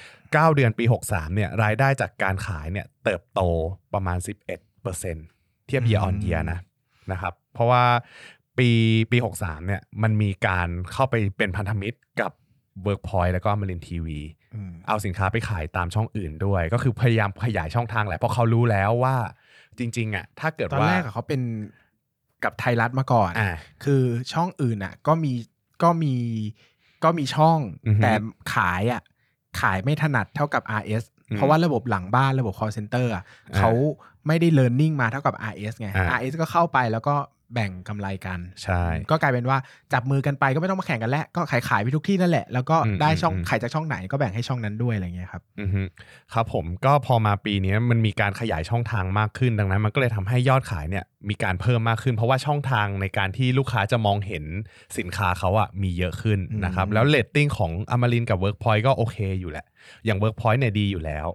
[0.06, 3.42] 9 เดือนปี 63 เนี่ยรายได้จากการขายเนี่ยเติบโต
[3.94, 4.18] ประมาณ
[4.74, 6.60] 11%เทียบ year on year นะ
[7.12, 7.84] นะครับ เพราะว่า
[8.58, 8.70] ปี
[9.12, 12.32] ปี 63 เนี่ยมันมีการเข้าไปเป็นพันธมิตรกับ
[12.86, 14.20] Workpoint แล้วก็ม r รินทีวี
[14.56, 19.16] อืมเอาสินค้าไปขายตามช่องอื่นด้วย ก็คือพยายามขยายช่องทางแหละเพราะเขารู้แล้วว่า
[19.80, 21.42] จริง ๆอะถ้าเกิดตอนว่าแรกอะเขาเป็น
[22.44, 23.50] กับไทยรัฐมาก่อนอ่า
[23.84, 24.02] คือ
[24.34, 25.34] ช่องอื่นอะ ก็มี
[25.84, 26.16] ก็มี
[27.04, 28.12] ก็มีช่องอือฮึแต่
[28.54, 29.02] ขายอะ
[29.62, 33.72] ขายไม่ถนัดเท่ากับ RS อืมเพราะว่าระบบหลังบ้านระบบ call center อะอ่าเขา
[34.28, 37.16] ไม่ได้ learning มาเท่ากับ RS ไงอ่า RS ก็เข้าไปแล้วก็
[37.54, 38.82] แบ่งกำไรกันใช่
[39.12, 39.58] ก็กลายเป็นว่า
[39.94, 45.82] จับมือกันไปก็ไม่ต้องมาแข่งกันแล้ว ก็ขายขายไปทุกที่นั่นแหละ แล้วก็อืมได้ช่องอืมขายจากช่องไหนก็แบ่งให้ช่องนั้นด้วยอะไรเงี้ยครับอือฮึ
[46.34, 54.44] ครับผมก็พอมาปีนี้มันมีการขยายช่องทางมากขึ้นดังนั้น มันก็เลยทำให้ยอดขายเนี่ยมีการเพิ่มมากขึ้น เพราะว่าช่องทางในการที่ลูกค้าจะมองเห็น
[54.98, 59.66] สินค้าเขาอะมีเยอะขึ้นอืมนะครับแล้วเรตติ้งของอมรินทร์กับ Workpoint ก็โอเคอยู่แหละ
[60.06, 61.28] อย่าง Workpoint เนี่ยดีอยู่แล้ว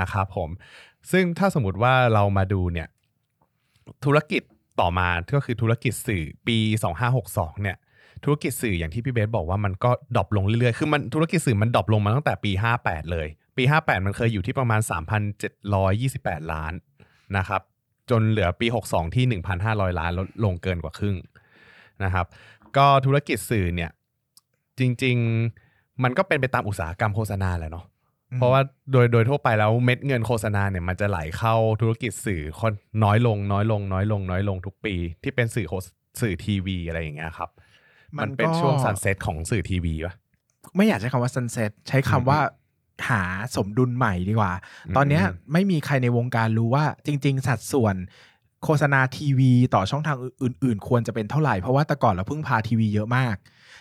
[0.00, 0.48] นะครับผม
[1.12, 2.88] ซึ่งถ้าสมมติว่าเรามาดูเนี่ย
[4.04, 4.42] ธุรกิจ
[4.80, 6.58] ต่อมาก็คือธุรกิจสื่อปี
[7.10, 7.76] 2562 เนี่ย
[8.24, 14.80] ธุรกิจสื่ออย่างที่พี่เบสบอกว่ามันก็ drop ลงเรื่อยๆ คือมันธุรกิจสื่อมัน drop ลงมาตั้งแต่ปี 58 เลย ปี 58 มันเคยอยู่ที่ประมาณ
[15.46, 16.72] 3,728 ล้าน
[17.36, 17.62] นะครับ
[18.10, 21.16] จนเหลือปี 62 ที่ 1,500 ล้านลดลงเกินกว่าครึ่ง
[22.04, 22.26] นะครับ
[22.76, 23.90] ก็ธุรกิจสื่อเนี่ย
[24.78, 27.84] จริงๆ มันก็เป็นไปตามอุตสาหกรรมโฆษณาแหละเนาะ
[28.36, 28.60] เพราะว่า
[28.92, 32.72] โดยโดยทั่วไปแล้วเม็ดเงินโฆษณาเนี่ยมันจะไหลเข้าธุรกิจสื่อคน
[33.04, 35.86] น้อยลงน้อยลง น้อยลง น้อยลงทุกปี ที่เป็นสื่อโฆษ
[36.20, 37.50] สื่อทีวีอะไรอย่างเงี้ยครับ
[38.18, 40.14] มันเป็นช่วงซันเซ็ตของสื่อทีวีปะ
[40.76, 42.40] ไม่อยากใช้คำว่า sunset ใช้คำว่า
[43.08, 43.22] หา
[43.56, 44.52] สมดุลใหม่ดีกว่า
[44.86, 47.94] อืมตอนเนี้ยไม่มีใครในวงการรู้ว่าจริง ๆ สัดส่วน
[48.64, 53.36] โฆษณาทีวีต่อช่องทางอื่น ๆ ควรจะเป็นเท่าไหร่ เพราะว่าแต่ก่อนเราเพิ่งพาทีวีเยอะมาก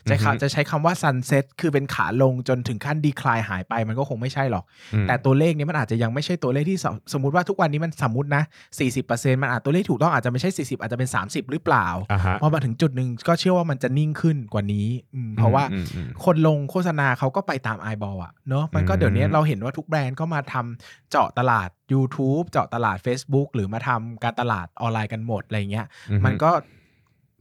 [0.10, 8.44] จะอือฮึจะใช้คำว่า sunset คือเป็นขาลงจนถึงขั้นดีคลายหายไปมันก็คงไม่ใช่หรอกอืมแต่ตัวเลขนี้มันอาจจะยังไม่ใช่ตัวเลขที่สสมมติว่าทุกวันนี้มันสมมตินะ
[8.90, 26.52] 40%มันอาจตัวเลขถูกต้องอาจจะไม่ใช่ 40 อาจจะเป็น 30 หรือเปล่าอ่าฮะพอมาถึงจุดหนึ่งก็เชื่อว่ามันจะนิ่งขึ้นกว่านี้อืมเพราะว่าอืมอืมคนลงโฆษณาเขาก็ไปตามไอบอลอะเนอะมันก็อืมเดี๋ยวนี้เราเห็นว่าทุกแบรนด์ก็มาทำเจาะตลาด YouTube เจาะตลาด Facebook หรือมาทำการตลาดออนไลน์กันหมดอะไรเงี้ยอือฮึมันก็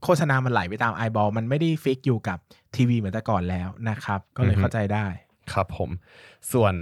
[0.03, 2.37] โฆษณามันไหลไปตามไอบอลมันไม่ได้ฟิกอยู่กับ
[2.75, 5.05] ทีวีเหมือนแต่ก่อนแล้วนะครับ ก็เลยเข้าใจได้
[5.53, 5.89] ครับผม
[6.53, 6.73] ส่วน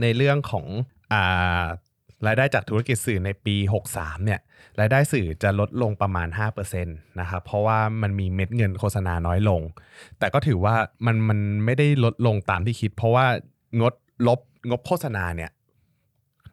[0.00, 0.64] ในเรื่องของ
[1.12, 1.64] อ่า
[2.26, 3.56] รายได้จากธุรกิจสื่อในปี
[3.90, 4.40] 63 เนี่ย
[4.80, 9.60] รายได้สื่อจะลดลงประมาณ 5%นะครับ เพราะว่ามันมีเม็ดเงินโฆษณาน้อยลง
[10.18, 10.74] แต่ก็ถือว่า
[11.06, 13.26] มันมันไม่ได้ลดลงตามที่คิด เพราะว่า
[13.80, 13.94] งด
[14.26, 14.40] ลบ
[14.70, 15.50] งบโฆษณาเนี่ย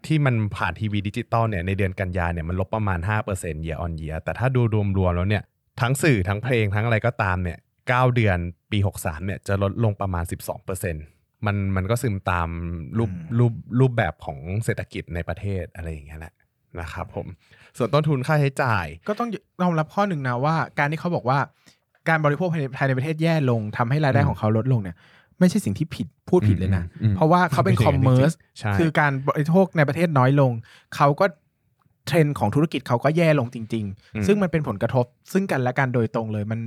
[0.05, 2.99] ที่มันผ่านทีวีดิจิตอลเนี่ยในเดือนกันยาเนี่ยมันลบประมาณ
[3.33, 4.61] 5% year on year แต่ถ้าดู
[4.97, 5.43] รวมๆแล้วเนี่ย
[5.81, 8.37] ทั้งสื่อทั้งเพลงทั้งอะไรก็ตามเนี่ย9เดือน
[8.71, 10.23] ปี 63เนี่ยจะลดลงประมาณ
[10.85, 12.49] 12%มันมันก็ซึมตาม
[12.97, 16.33] รูปอืมรูปรูปแบบของเศรษฐกิจในประเทศอะไรอย่างเงี้ยแหละ
[16.79, 17.27] นะครับผม
[17.77, 19.29] ส่วนต้นทุนค่าใช้จ่าย ก็ต้อง
[19.61, 21.39] ยอมรับข้อหนึ่งนะว่า การที่เขาบอกว่า
[22.09, 24.95] การบริโภคภายในภายในประเทศแย่ลงทำให้รายได้อืมของเขาลดลงเนี่ย
[25.41, 30.51] ไม่ใช่สิ่งที่ผิดพูดผิดเลยนะอืมอืมเพราะว่าเขาเป็นไม่ใช่คอมเมอร์สใช่คือการบริโภคในประเทศน้อยลง
[30.95, 31.25] เขาก็
[32.07, 36.59] เทรนด์ของธุรกิจเขาก็แย่ลงจริงอืมๆซึ่งมันเป็นผลกระทบซึ่งกันและกันโดยตรงเลย มัน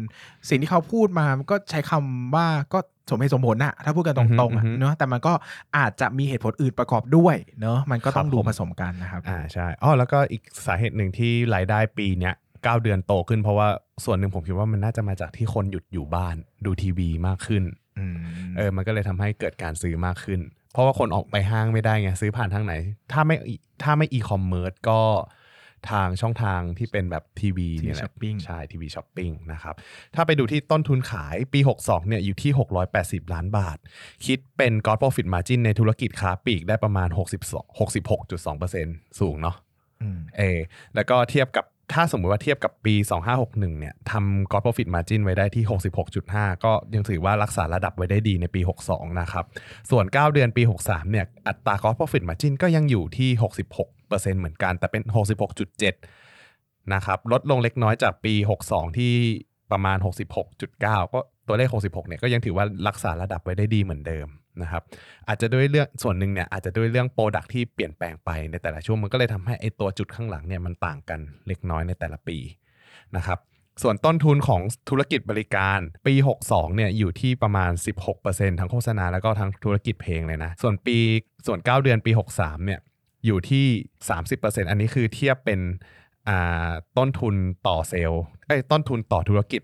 [0.48, 2.78] สิ่งที่เขาพูดมามันก็ใช้คำว่าก็
[3.10, 5.32] สมเหตุสมผลนะถ้าพูดกันตรงๆอะเนาะแต่มันก็
[5.76, 13.68] อาจจะมีเหตุผลอื่นประกอบด้วยเนาะมันก็ต้องดูผสมกันนะครับอ่าใช่อ๋อแล้วก็อีกสาเหตุหนึ่งที่รายได้ปีเนี้ยเก้าเดือนโตขึ้นเพราะว่า
[14.04, 17.83] ส่วนหนึ่งผมคิดว่ามันน่าจะมาจากที่คนหยุดอยู่บ้านดูทีวีมากขึ้นอืม
[18.56, 20.40] เออมันก็เลยทำให้เกิดการซื้อมากขึ้น
[20.72, 22.74] เพราะว่าคนออกไปห้างไม่ได้ไงซื้อผ่านทางไหน
[23.12, 23.36] ถ้าไม่
[23.82, 25.00] ถ้าไม่อีคอมเมิร์ซก็
[25.90, 29.74] ทางช่องทางที่เป็นแบบทีวีเนี่ยแหละ shopping ใช่ทีวีช้อปปิ้งนะครับ
[30.14, 32.52] ถ้าไปดูที่ต้นทุนขายปี 62เนี่ยอยู่ที่
[32.92, 33.78] 680 ล้านบาท
[34.26, 39.56] คิดเป็น gross profit margin ในธุรกิจค้าปลีกได้ประมาณ 62 66.2%สูงเนาะ
[40.02, 40.58] อืมเออ
[40.94, 42.94] แล้วก็เทียบกับ ถ้าสมมุติว่าเทียบกับปี
[43.36, 45.64] 2561 เนี่ยทำ gross profit margin ไว้ได้ที่
[46.14, 49.44] 66.5 ก็ยังถือว่ารักษาระดับไว้ได้ดีในปี 62 นะครับ
[49.90, 53.30] ส่วน 9 เดือนปี 63 เนี่ย อัตรา gross profit margin ก็ยังอยู่ที่
[53.84, 55.02] 66%เหมือนกัน แต่เป็น
[55.78, 58.34] 66.7 นะครับ ลดลงเล็กน้อยจากปี
[58.66, 59.12] 62 ที่
[59.72, 59.98] ประมาณ
[60.44, 64.26] 66.9 ก็ตัวเลข 66 เนี่ยก็ยังถือว่ารักษาระดับไว้ได้ดีเหมือนเดิม
[64.62, 64.82] นะครับ
[65.28, 72.38] อาจจะด้วยเรื่องส่วนหนึ่งเนี่ยอาจจะด้วยเรื่องโปรดักที่เปลี่ยนแปลงไปในแต่ละช่วงมันก็เลยทำให้ไอตัวจุดข้างหลังเนี่ยมันต่างกันเล็กน้อยในแต่ละปี
[73.16, 73.38] นะครับ
[73.82, 76.14] ส่วนต้นทุนของธุรกิจบริการปี
[76.46, 77.72] 62เนี่ยอยู่ที่ประมาณ
[78.16, 80.98] 16%ทั้งโฆษณาแล้วก็ทั้งธุรกิจเพลงเลยนะ ส่วนปี
[81.46, 82.80] ส่วน 9 เดือนปี 63เนี่ย
[83.26, 83.66] อยู่ที่
[84.18, 85.60] 30%อันนี้คือเทียบเป็น
[86.98, 87.34] ต้นทุน
[87.66, 89.62] ต่อเซลล์เอ้ต้นทุนต่อธุรกิจ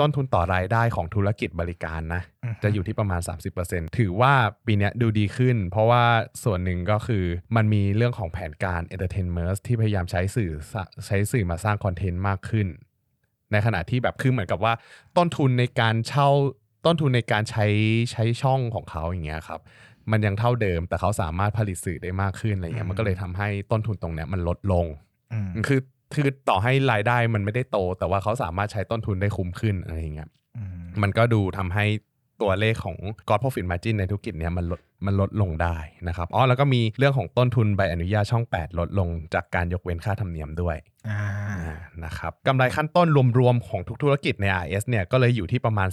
[0.00, 3.20] ต้นทุนต่อรายได้ของธุรกิจบริการนะอือฮึจะอยู่ที่ประมาณ
[3.58, 4.32] 30%ถือว่า
[4.66, 6.04] ปีเนี้ยดูดีขึ้น เพราะว่า
[6.44, 7.24] ส่วนหนึ่งก็คือ
[7.56, 12.66] มันมีเรื่องของแผนการ entertainment ที่พยายามใช้สื่อสะใช้สื่อมาสร้างคอนเทนต์มากขึ้น
[13.52, 14.72] ในขณะที่แบบคือเหมือนกับว่า
[15.16, 16.28] ต้นทุนในการเช่า
[16.86, 17.66] ต้นทุนในการใช้
[18.12, 19.60] ใช้ช่องของเขาอย่างเงี้ยครับ
[20.10, 24.86] มันยังเท่าเดิมแต่เขาสามารถผลิตสื่อได้มากขึ้นอะไรเงี้ยมันก็เลยทำให้ต้นทุนตรงเนี้ยมันลดลง
[25.32, 25.80] อืมคือ
[26.14, 31.86] คือต่อให้รายได้มันไม่ได้โต แต่ว่าเขาสามารถใช้ต้นทุนได้คุ้มขึ้นอะไรอย่างเงี้ยอืมมันก็ดูทำให้
[32.42, 32.96] ตัวเลขของ
[33.28, 35.76] gross profit margin ในธุรกิจเนี้ยมันลดมันลดลงได้
[36.08, 40.76] นะครับอ๋อแล้วก็มีเรื่องของต้นทุนใบอนุญาตช่อง 8 ลดลงจากการยกเว้นค่าธรรมเนียมด้วย
[41.08, 41.20] อ่า
[41.64, 45.88] อ่านะครับกำไรขั้นต้นรวมๆ ของทุกธุรกิจใน RS เนี่ยก็เลยอยู่ที่ประมาณ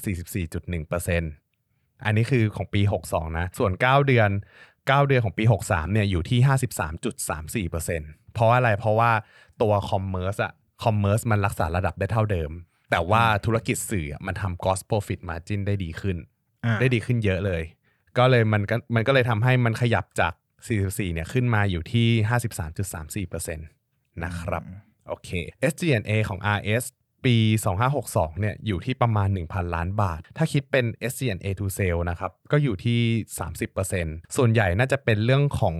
[0.80, 4.30] 44.1%อันนี้คือของปี 62 นะ ส่วน 9 เดือน
[4.90, 6.40] 9 เดือนของปี 63 เนี่ยอยู่ที่
[7.68, 9.12] 53.34%เพราะอะไรเพราะว่า
[9.62, 12.52] ตัว commerce อะ commerce มันรักษาระดับได้เท่าเดิม
[12.92, 16.18] แต่ว่าธุรกิจสื่ออะมันทำ gross profit margin ได้ดีขึ้น
[16.66, 17.64] อ่าได้ดีขึ้นเยอะเลย
[18.18, 20.34] ก็เลยมันก็มันก็เลยทำให้มันขยับจาก
[20.74, 22.08] 44 เนี่ยขึ้นมาอยู่ที่
[23.28, 24.64] 53.34%นะครับ
[25.08, 25.30] โอเค
[25.72, 26.84] SG&A ของ RS
[27.26, 27.36] ปี
[27.88, 33.00] 2562 เนี่ยอยู่ที่ประมาณ 1,000 ล้านบาท ถ้าคิดเป็น SG&A to sale นะครับ ก็อยู่ที่
[33.68, 35.76] 30%ส่วนใหญ่น่าจะเป็นเรื่องของ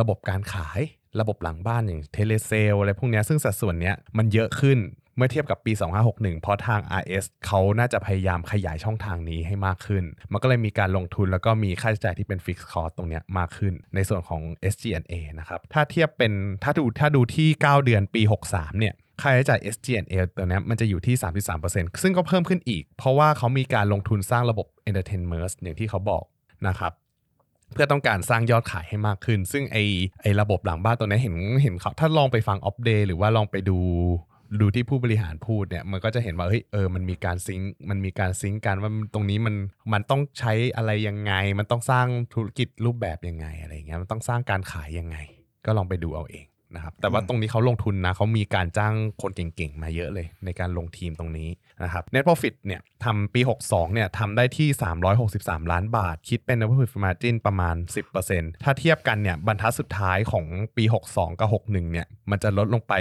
[0.00, 0.80] ระบบการขาย
[1.20, 4.80] ระบบหลังบ้านอย่างเทเลเซลอะไรพวกนี้ซึ่งสัดส่วนเนี้ยมันเยอะขึ้น
[5.16, 5.72] เมื่อเทียบกับปี
[6.06, 14.40] 2561 เพราะทาง RS เขาน่าจะพยายามขยายช่องทางนี้ให้มากขึ้น มันก็เลยมีการลงทุนแล้วก็มีค่าใช้จ่ายที่เป็น Fixed Cost ตรงนี้มากขึ้น ในส่วนของ
[14.72, 16.32] SG&A นะครับ ถ้าเทียบเป็น
[16.64, 21.16] ถ้าดูถ้าดูที่ 9 เดือนปี 63 เนี่ยค่าใช้จ่าย SG&A ตัวนี้มันจะอยู่ที่
[21.58, 26.24] 33%ซึ่งก็เพิ่มขึ้นอีก เพราะว่าเขามีการลงทุนสร้างระบบ Entertainment อย่างที่เขาบอก
[26.68, 26.92] นะครับ
[27.76, 29.78] เพื่อต้องการสร้างยอดขายให้มากขึ้น ซึ่งไอ
[30.22, 33.78] ไอระบบหลังบ้านตัวนี้เห็นเห็นเขาถ้าลองไปฟังออฟเดย์หรือว่าลองไปดู
[34.60, 39.54] ดูที่ผู้บริหารพูดเนี่ยมันก็จะเห็นว่าเฮ้ยเออมันมีการซิงค์มันมีการซิงค์กันว่าตรงนี้มัน
[39.92, 45.16] มันต้องใช้อะไรยังไง มันต้องสร้างธุรกิจรูปแบบยังไงอะไรเงี้ยมันต้องสร้างการขายยังไง
[45.66, 51.48] ก็ลองไปดูเอาเอง นะครับ แต่ว่าตรงนี้เขาลงทุนนะเขามีการจ้างคนเก่งๆ มาเยอะเลย ในการลงทีมตรงนี้
[51.84, 54.68] นะครับ Net Profit เนี่ยทำปี 62เนี่ยทำได้ที่
[55.20, 57.76] 363 ล้านบาท คิดเป็น Net Profit Margin ประมาณ
[58.20, 62.92] 10%ถ้าเทียบกันเนี่ยบรรทัดสุดท้ายของปี 62 กับ 61เนี่ยมันจะลดลงไป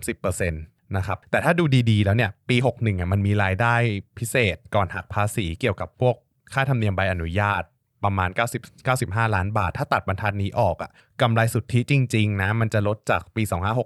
[0.00, 3.74] 30%นะครับแต่ถ้าดูดีๆแล้วเนี่ยปี 61อะมันมีรายได้
[4.18, 6.16] พิเศษก่อนหักภาษีเกี่ยวกับพวก
[6.52, 7.62] ค่าธรรมเนียมใบอนุญาต
[8.04, 10.90] ประมาณ 90 95 ล้านบาท ถ้าตัดบรรทัดนี้ออกอะ่ะ
[11.22, 13.42] กำไรสุทธิจริง ๆ นะ มันจะลดจากปี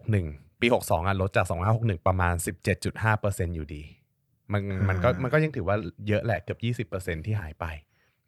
[0.08, 2.34] 2561 ปี 62อะลดจาก 2561 ประมาณ
[2.94, 3.82] 17.5%อยู่ดี
[4.52, 5.76] มันมันก็อ่ามัมันก็ยังถือว่า
[6.08, 7.64] เยอะแหละเกือบ20%ที่หายไป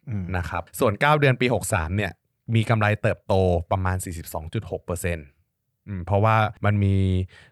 [0.09, 2.11] อืมนะครับส่วน 9 เดือนปี 63 เนี่ย
[2.55, 3.33] มีกำไรเติบโต
[3.71, 3.97] ประมาณ
[4.51, 6.95] 42.6%อืมเพราะว่ามันมี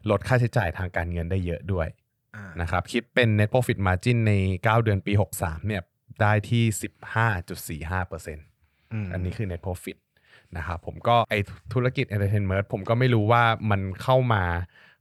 [0.10, 1.88] ลดค่าใช้จ่ายทางการเงินได้เยอะด้วย
[2.36, 4.32] อ่านะครับคิดเป็น net profit margin ใน
[4.64, 5.82] 9 เดือนปี 63 เนี่ย
[6.22, 6.64] ได้ที่
[8.34, 9.98] 15.45%อืมอันนี้คือ net profit
[10.58, 11.36] นะครับผมก็ไอ
[11.74, 14.44] ธุรกิจ entertainment ผมก็ไม่รู้ว่ามันเข้ามา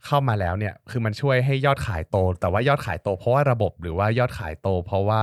[0.07, 5.23] เข้ามาแล้วเนี่ยคือมันช่วยให้ยอดขายโต แต่ว่ายอดขายโตเพราะว่าระบบหรือว่ายอดขายโต เพราะว่า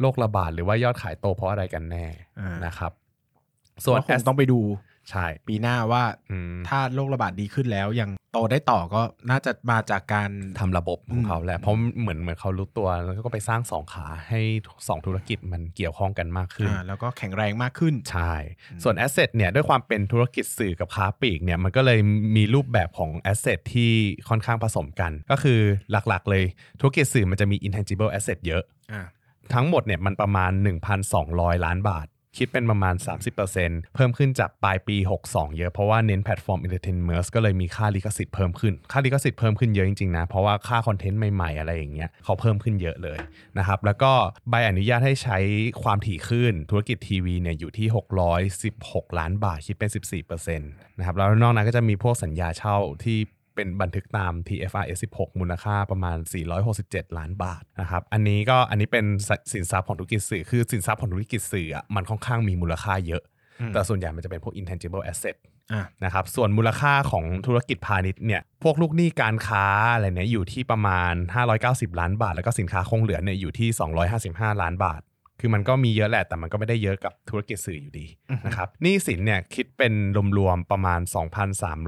[0.00, 2.06] โรคระบาดหรือว่ายอดขายโตเพราะอะไรกันแน่
[2.40, 2.92] อ่านนะครับ
[3.84, 4.60] ส่ส่ววนนคงต้องไปดู
[5.10, 14.40] ใช่ ปีหน้าว่าอืมถ้าโรคระบาดดีขึ้นแล้วยังโตได้ต่อก็น่าจะมาจากการทำระบบของเขาแหละเพราะเหมือนเหมือนเขารู้ตัวแล้วก็ไปสร้างสองขาให้
[14.88, 18.32] สองธุรกิจมันเกี่ยวข้องกันมากขึ้นอ่าแล้วก็แข็งแรงมากขึ้น ใช่
[18.82, 22.00] ส่วน Asset เนี่ยด้วยความเป็นธุรกิจสื่อกับค้าปลีกเนี่ยมันก็เลย
[22.36, 23.92] มีรูปแบบของ Asset ที่
[24.28, 26.44] ค่อนข้างผสมกัน ก็คือหลักๆ เลย
[26.80, 29.02] ธุรกิจสื่อมันจะมี intangible asset เยอะอ่า
[29.54, 30.52] ทั้งหมดเนี่ยมันประมาณ
[31.08, 32.94] 1,200 ล้านบาท คิดเป็นประมาณ
[33.44, 43.18] 30%เพิ่มขึ้นจากปลายปี 62 เยอะ เพราะว่าเน้นแพลตฟอร์ม Entertainment ก็เลยมีค่าลิขสิทธิ์เพิ่มขึ้น ค่าลิขสิทธิ์เพิ่มขึ้นเยอะจริงๆนะ เพราะว่าค่าคอนเทนต์ใหม่ๆ อะไรอย่างเงี้ยเขาเพิ่มขึ้นเยอะเลย
[43.58, 44.12] นะครับแล้วก็
[44.50, 45.38] ใบอนุญาตให้ใช้
[45.82, 47.86] ความถี่คลื่นธุรกิจทีวีเนี่ยอยู่ที่
[48.52, 49.90] 616 ล้านบาทคิดเป็น
[50.24, 53.18] 14%นะครับแล้วนอกนั้นก็จะมีพวกสัญญาเช่าที่
[53.58, 56.18] เป็นบันทึกตาม TFRS 16 มูลค่าประมาณ
[56.66, 59.04] 467 ล้านบาทนะครับ อันนี้ก็อันนี้เป็น
[59.52, 63.22] สินทรัพย์ของธุรกิจสื่อ คือสินทรัพย์ของธุรกิจสื่ออะมันค่อนข้างมีมูลค่าเยอะ
[63.60, 65.36] อืมแต่ส่วนใหญ่มันจะเป็นพวก intangible asset
[65.72, 71.14] อ่านะครับ ส่วนมูลค่าของธุรกิจพาณิชย์เนี่ย พวกลูกหนี้การค้าอะไรเนี่ยอยู่ที่ประมาณ
[71.56, 73.68] 590 ล้านบาท แล้วก็สินค้าคงเหลือเนี่ยอยู่ที่
[74.16, 75.00] 255 ล้านบาท
[75.40, 79.92] คือมันก็มีเยอะแหละแต่มันก็ไม่ได้เยอะกับธุรกิจสื่ออยู่ดีอือฮึนะครับหนี้สินเนี่ยคิดเป็น
[80.38, 81.00] รวมๆประมาณ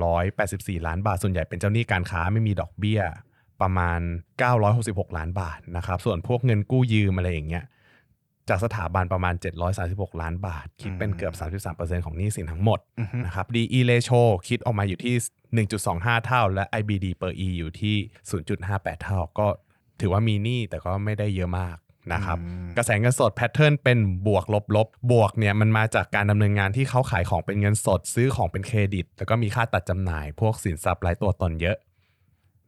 [0.01, 3.01] 2,384 ล้านบาทส่วนใหญ่เป็นเจ้าหนี้การค้าไม่มีดอกเบี้ย
[3.61, 4.01] ประมาณ
[4.59, 7.65] 966 ล้านบาทนะครับ ส่วนพวกเงินกู้ยืมอะไรอย่างเงี้ย
[8.49, 9.35] จากสถาบันประมาณ
[9.79, 11.35] 736 ล้านบาท คิดเป็นเกือบ
[11.75, 15.15] 33%ของหนี้สินทั้งหมดอือฮึนะครับ DE ratio คิดออกมาอยู่ที่
[15.77, 17.97] 1.25 เท่า และ IBD per E อยู่ที่
[18.51, 19.47] 0.58 เท่า ก็
[20.01, 21.77] ถือว่ามีหนี้แต่ก็ไม่ได้เยอะมาก
[22.13, 31.77] นะครับอืมกระแสเงินสดแพทเทิร์นเป็นบวกลบลบบวกเนี่ยมันมาจากการดำเนินงานที่เขาขายของเป็นเงินสดซื้อของเป็นเครดิต แล้วก็มีค่าตัดจำหน่าย พวกสินทรัพย์ไร้ตัวตนเยอะ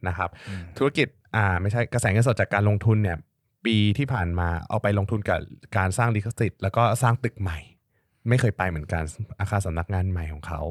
[0.07, 3.17] นะครับอืมธุรกิจอ่าไม่ใช่กระแสเงินสดจากการลงทุนเนี่ย
[3.65, 5.39] ปีที่ผ่านมาเอาไปลงทุนกับ
[5.77, 7.59] การสร้างลิขสิทธิ์แล้วก็สร้างตึกใหม่
[8.29, 9.03] ไม่เคยไปเหมือนกัน
[9.39, 10.61] อาคารสำนักงานใหม่ของเขา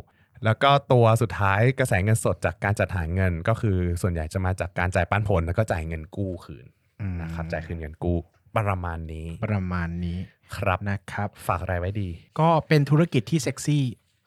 [0.45, 6.67] แล้วก็ตัวสุดท้ายกระแสเงินสดจากการจัดหาเงินก็คือส่วนใหญ่จะมาจากการจ่ายปันผลแล้วก็จ่ายเงินกู้คืน
[7.01, 8.19] อืมนะครับจ่ายคืนเงินกู้
[8.57, 10.19] ประมาณนี้ ประมาณนี้
[10.57, 12.11] ครับนะครับ ฝากอะไรไว้ดี
[12.41, 13.85] ก็เป็นธุรกิจที่เซ็กซี่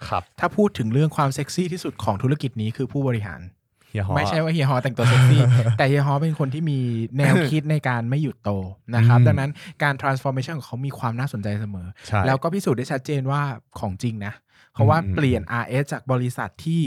[0.08, 3.42] ครับ ถ้าพูดถึงเรื่องความเซ็กซี่ที่สุดของธุรกิจนี้คือผู้บริหาร
[3.90, 5.42] เฮียฮอไม่ใช่ว่าเฮียฮอแต่งตัวเซ็กซี่
[5.78, 6.80] แต่เฮียฮอเป็นคนที่มี
[7.18, 8.52] แนวคิดในการไม่หยุดโต
[8.96, 9.52] นะครับอืมดังนั้น
[9.84, 13.42] การ transformation ของเขามีความน่าสนใจเสมอใช่แล้วก็พิสูจน์ได้ชัดเจนว่า
[13.80, 14.34] ของจริงนะ
[14.74, 16.82] เพราะว่าอืมเปลี่ยน RS จากบริษัทที่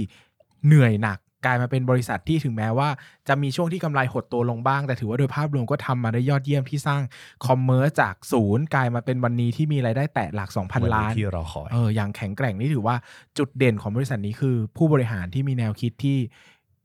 [0.66, 2.88] เหนื่อยหนัก กลายมาเป็นบริษัทที่ถึงแม้ว่า
[3.28, 7.02] จะมีช่วงที่กำไรหดตัวลงบ้าง แต่ถือว่าโดยภาพรวมก็ทำมาได้ยอดเยี่ยมที่สร้าง
[7.46, 12.96] คอมเมอร์จากศูนย์กลายมาเป็นวันนี้ที่มีรายได้แตะหลัก 2,000 ล้านที่เราขอเอออย่างแข็งแกร่งนี่ถือว่า
[13.38, 16.18] จุดเด่นของบริษัทนี้คือ ผู้บริหารที่มีแนวคิดที่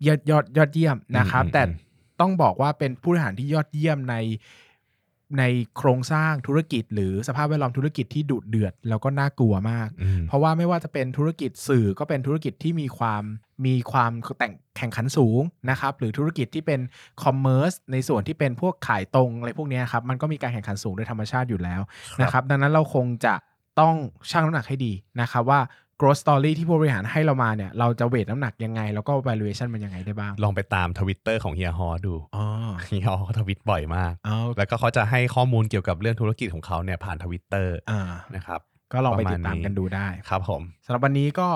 [0.07, 1.73] ยอดยอดยอดเยี่ยมนะครับอืมแต่อืม
[2.21, 4.15] ต้องบอกว่าเป็นผู้บริหารที่ยอดเยี่ยมใน
[5.39, 5.43] ใน
[5.77, 13.23] โครงสร้างธุรกิจ หรือสภาพแวดล้อมธุรกิจที่ดุเดือด แล้วก็น่ากลัวมากอืมเพราะว่าไม่ว่าจะเป็นธุรกิจสื่อก็เป็นธุรกิจที่มีความ
[13.65, 16.79] มีความแต่งแข่งขันสูงนะครับหรือธุรกิจที่เป็น
[17.23, 21.81] คอมเมอร์สในส่วนที่เป็นพวกขายตรงอะไรพวกเนี้ยครับมันก็มีการแข่งขันสูงโดยธรรมชาติอยู่แล้ว
[22.21, 23.33] นะครับ ดังนั้นเราคงจะ
[23.79, 23.95] ต้อง
[24.31, 25.59] ชั่งน้ำหนักให้ดีนะครับว่า
[26.03, 32.45] growth story ที่ผู้บริหารให้เรามาเนี่ย เราจะเวทน้ำหนักยังไง แล้วก็ valuation มันยังไงได้บ้าง ลองไปตามทวิตเตอร์ของเฮียฮอดูอ๋อ
[32.87, 38.01] เฮียฮอเขาทวิตบ่อยมากเอาแล้วก็เขาจะให้ข้อมูลเกี่ยวกับเรื่องธุรกิจของเขาเนี่ยผ่านทวิตเตอร์อ่า
[38.35, 38.59] นะครับ
[38.93, 41.47] ก็ลองไปประมาณติดตามนี้กันดูได้ ครับผมสำหรับวันนี้ก็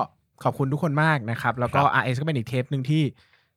[0.43, 3.03] ขอบคุณทุกคนมากนะครับ แล้วก็ครับ RS ก็เป็นอีกเทปหนึ่งที่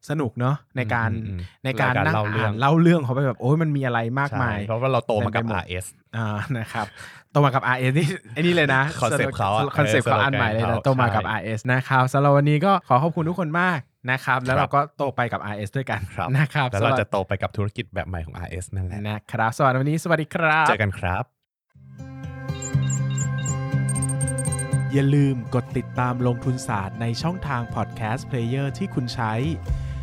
[0.08, 5.86] สนุกเนาะในการอืมอืมในการรายการนั่งเล่าเรื่อ่าองนเล่าเรื่องเขาไปแบบโอ้ยมันมีอะไรมากมายใช่เพราะว่าเราโตมากับเต็มไปหมด RS
[6.16, 6.26] อ่า
[6.58, 6.86] นะครับ
[7.32, 13.78] โตมากับ RS นี่ไอ้นี่เลยนะ Concept เขาอะคอนเซปต์เออเขาอันใหม่เลยนะ slogan โตมากับใช่ RS นะครับสำหรับวันนี้ก็ขอขอบคุณทุกคนมาก
[14.10, 21.24] นะครับแล้วครับเราก็โตไปกับ RS ด้วยกันครับนะครับแล้วเราสำหจะบโตไปกับธุรกิจแบบใหม่ของ RS นั่นแหละนะครับสำหรับวันนี้สวัสดีครับเจอกันครับ
[24.94, 29.32] อย่าลืมกดติดตามลงทุนศาสตร์ในช่องทางพอดแคสต์ player ที่คุณใช้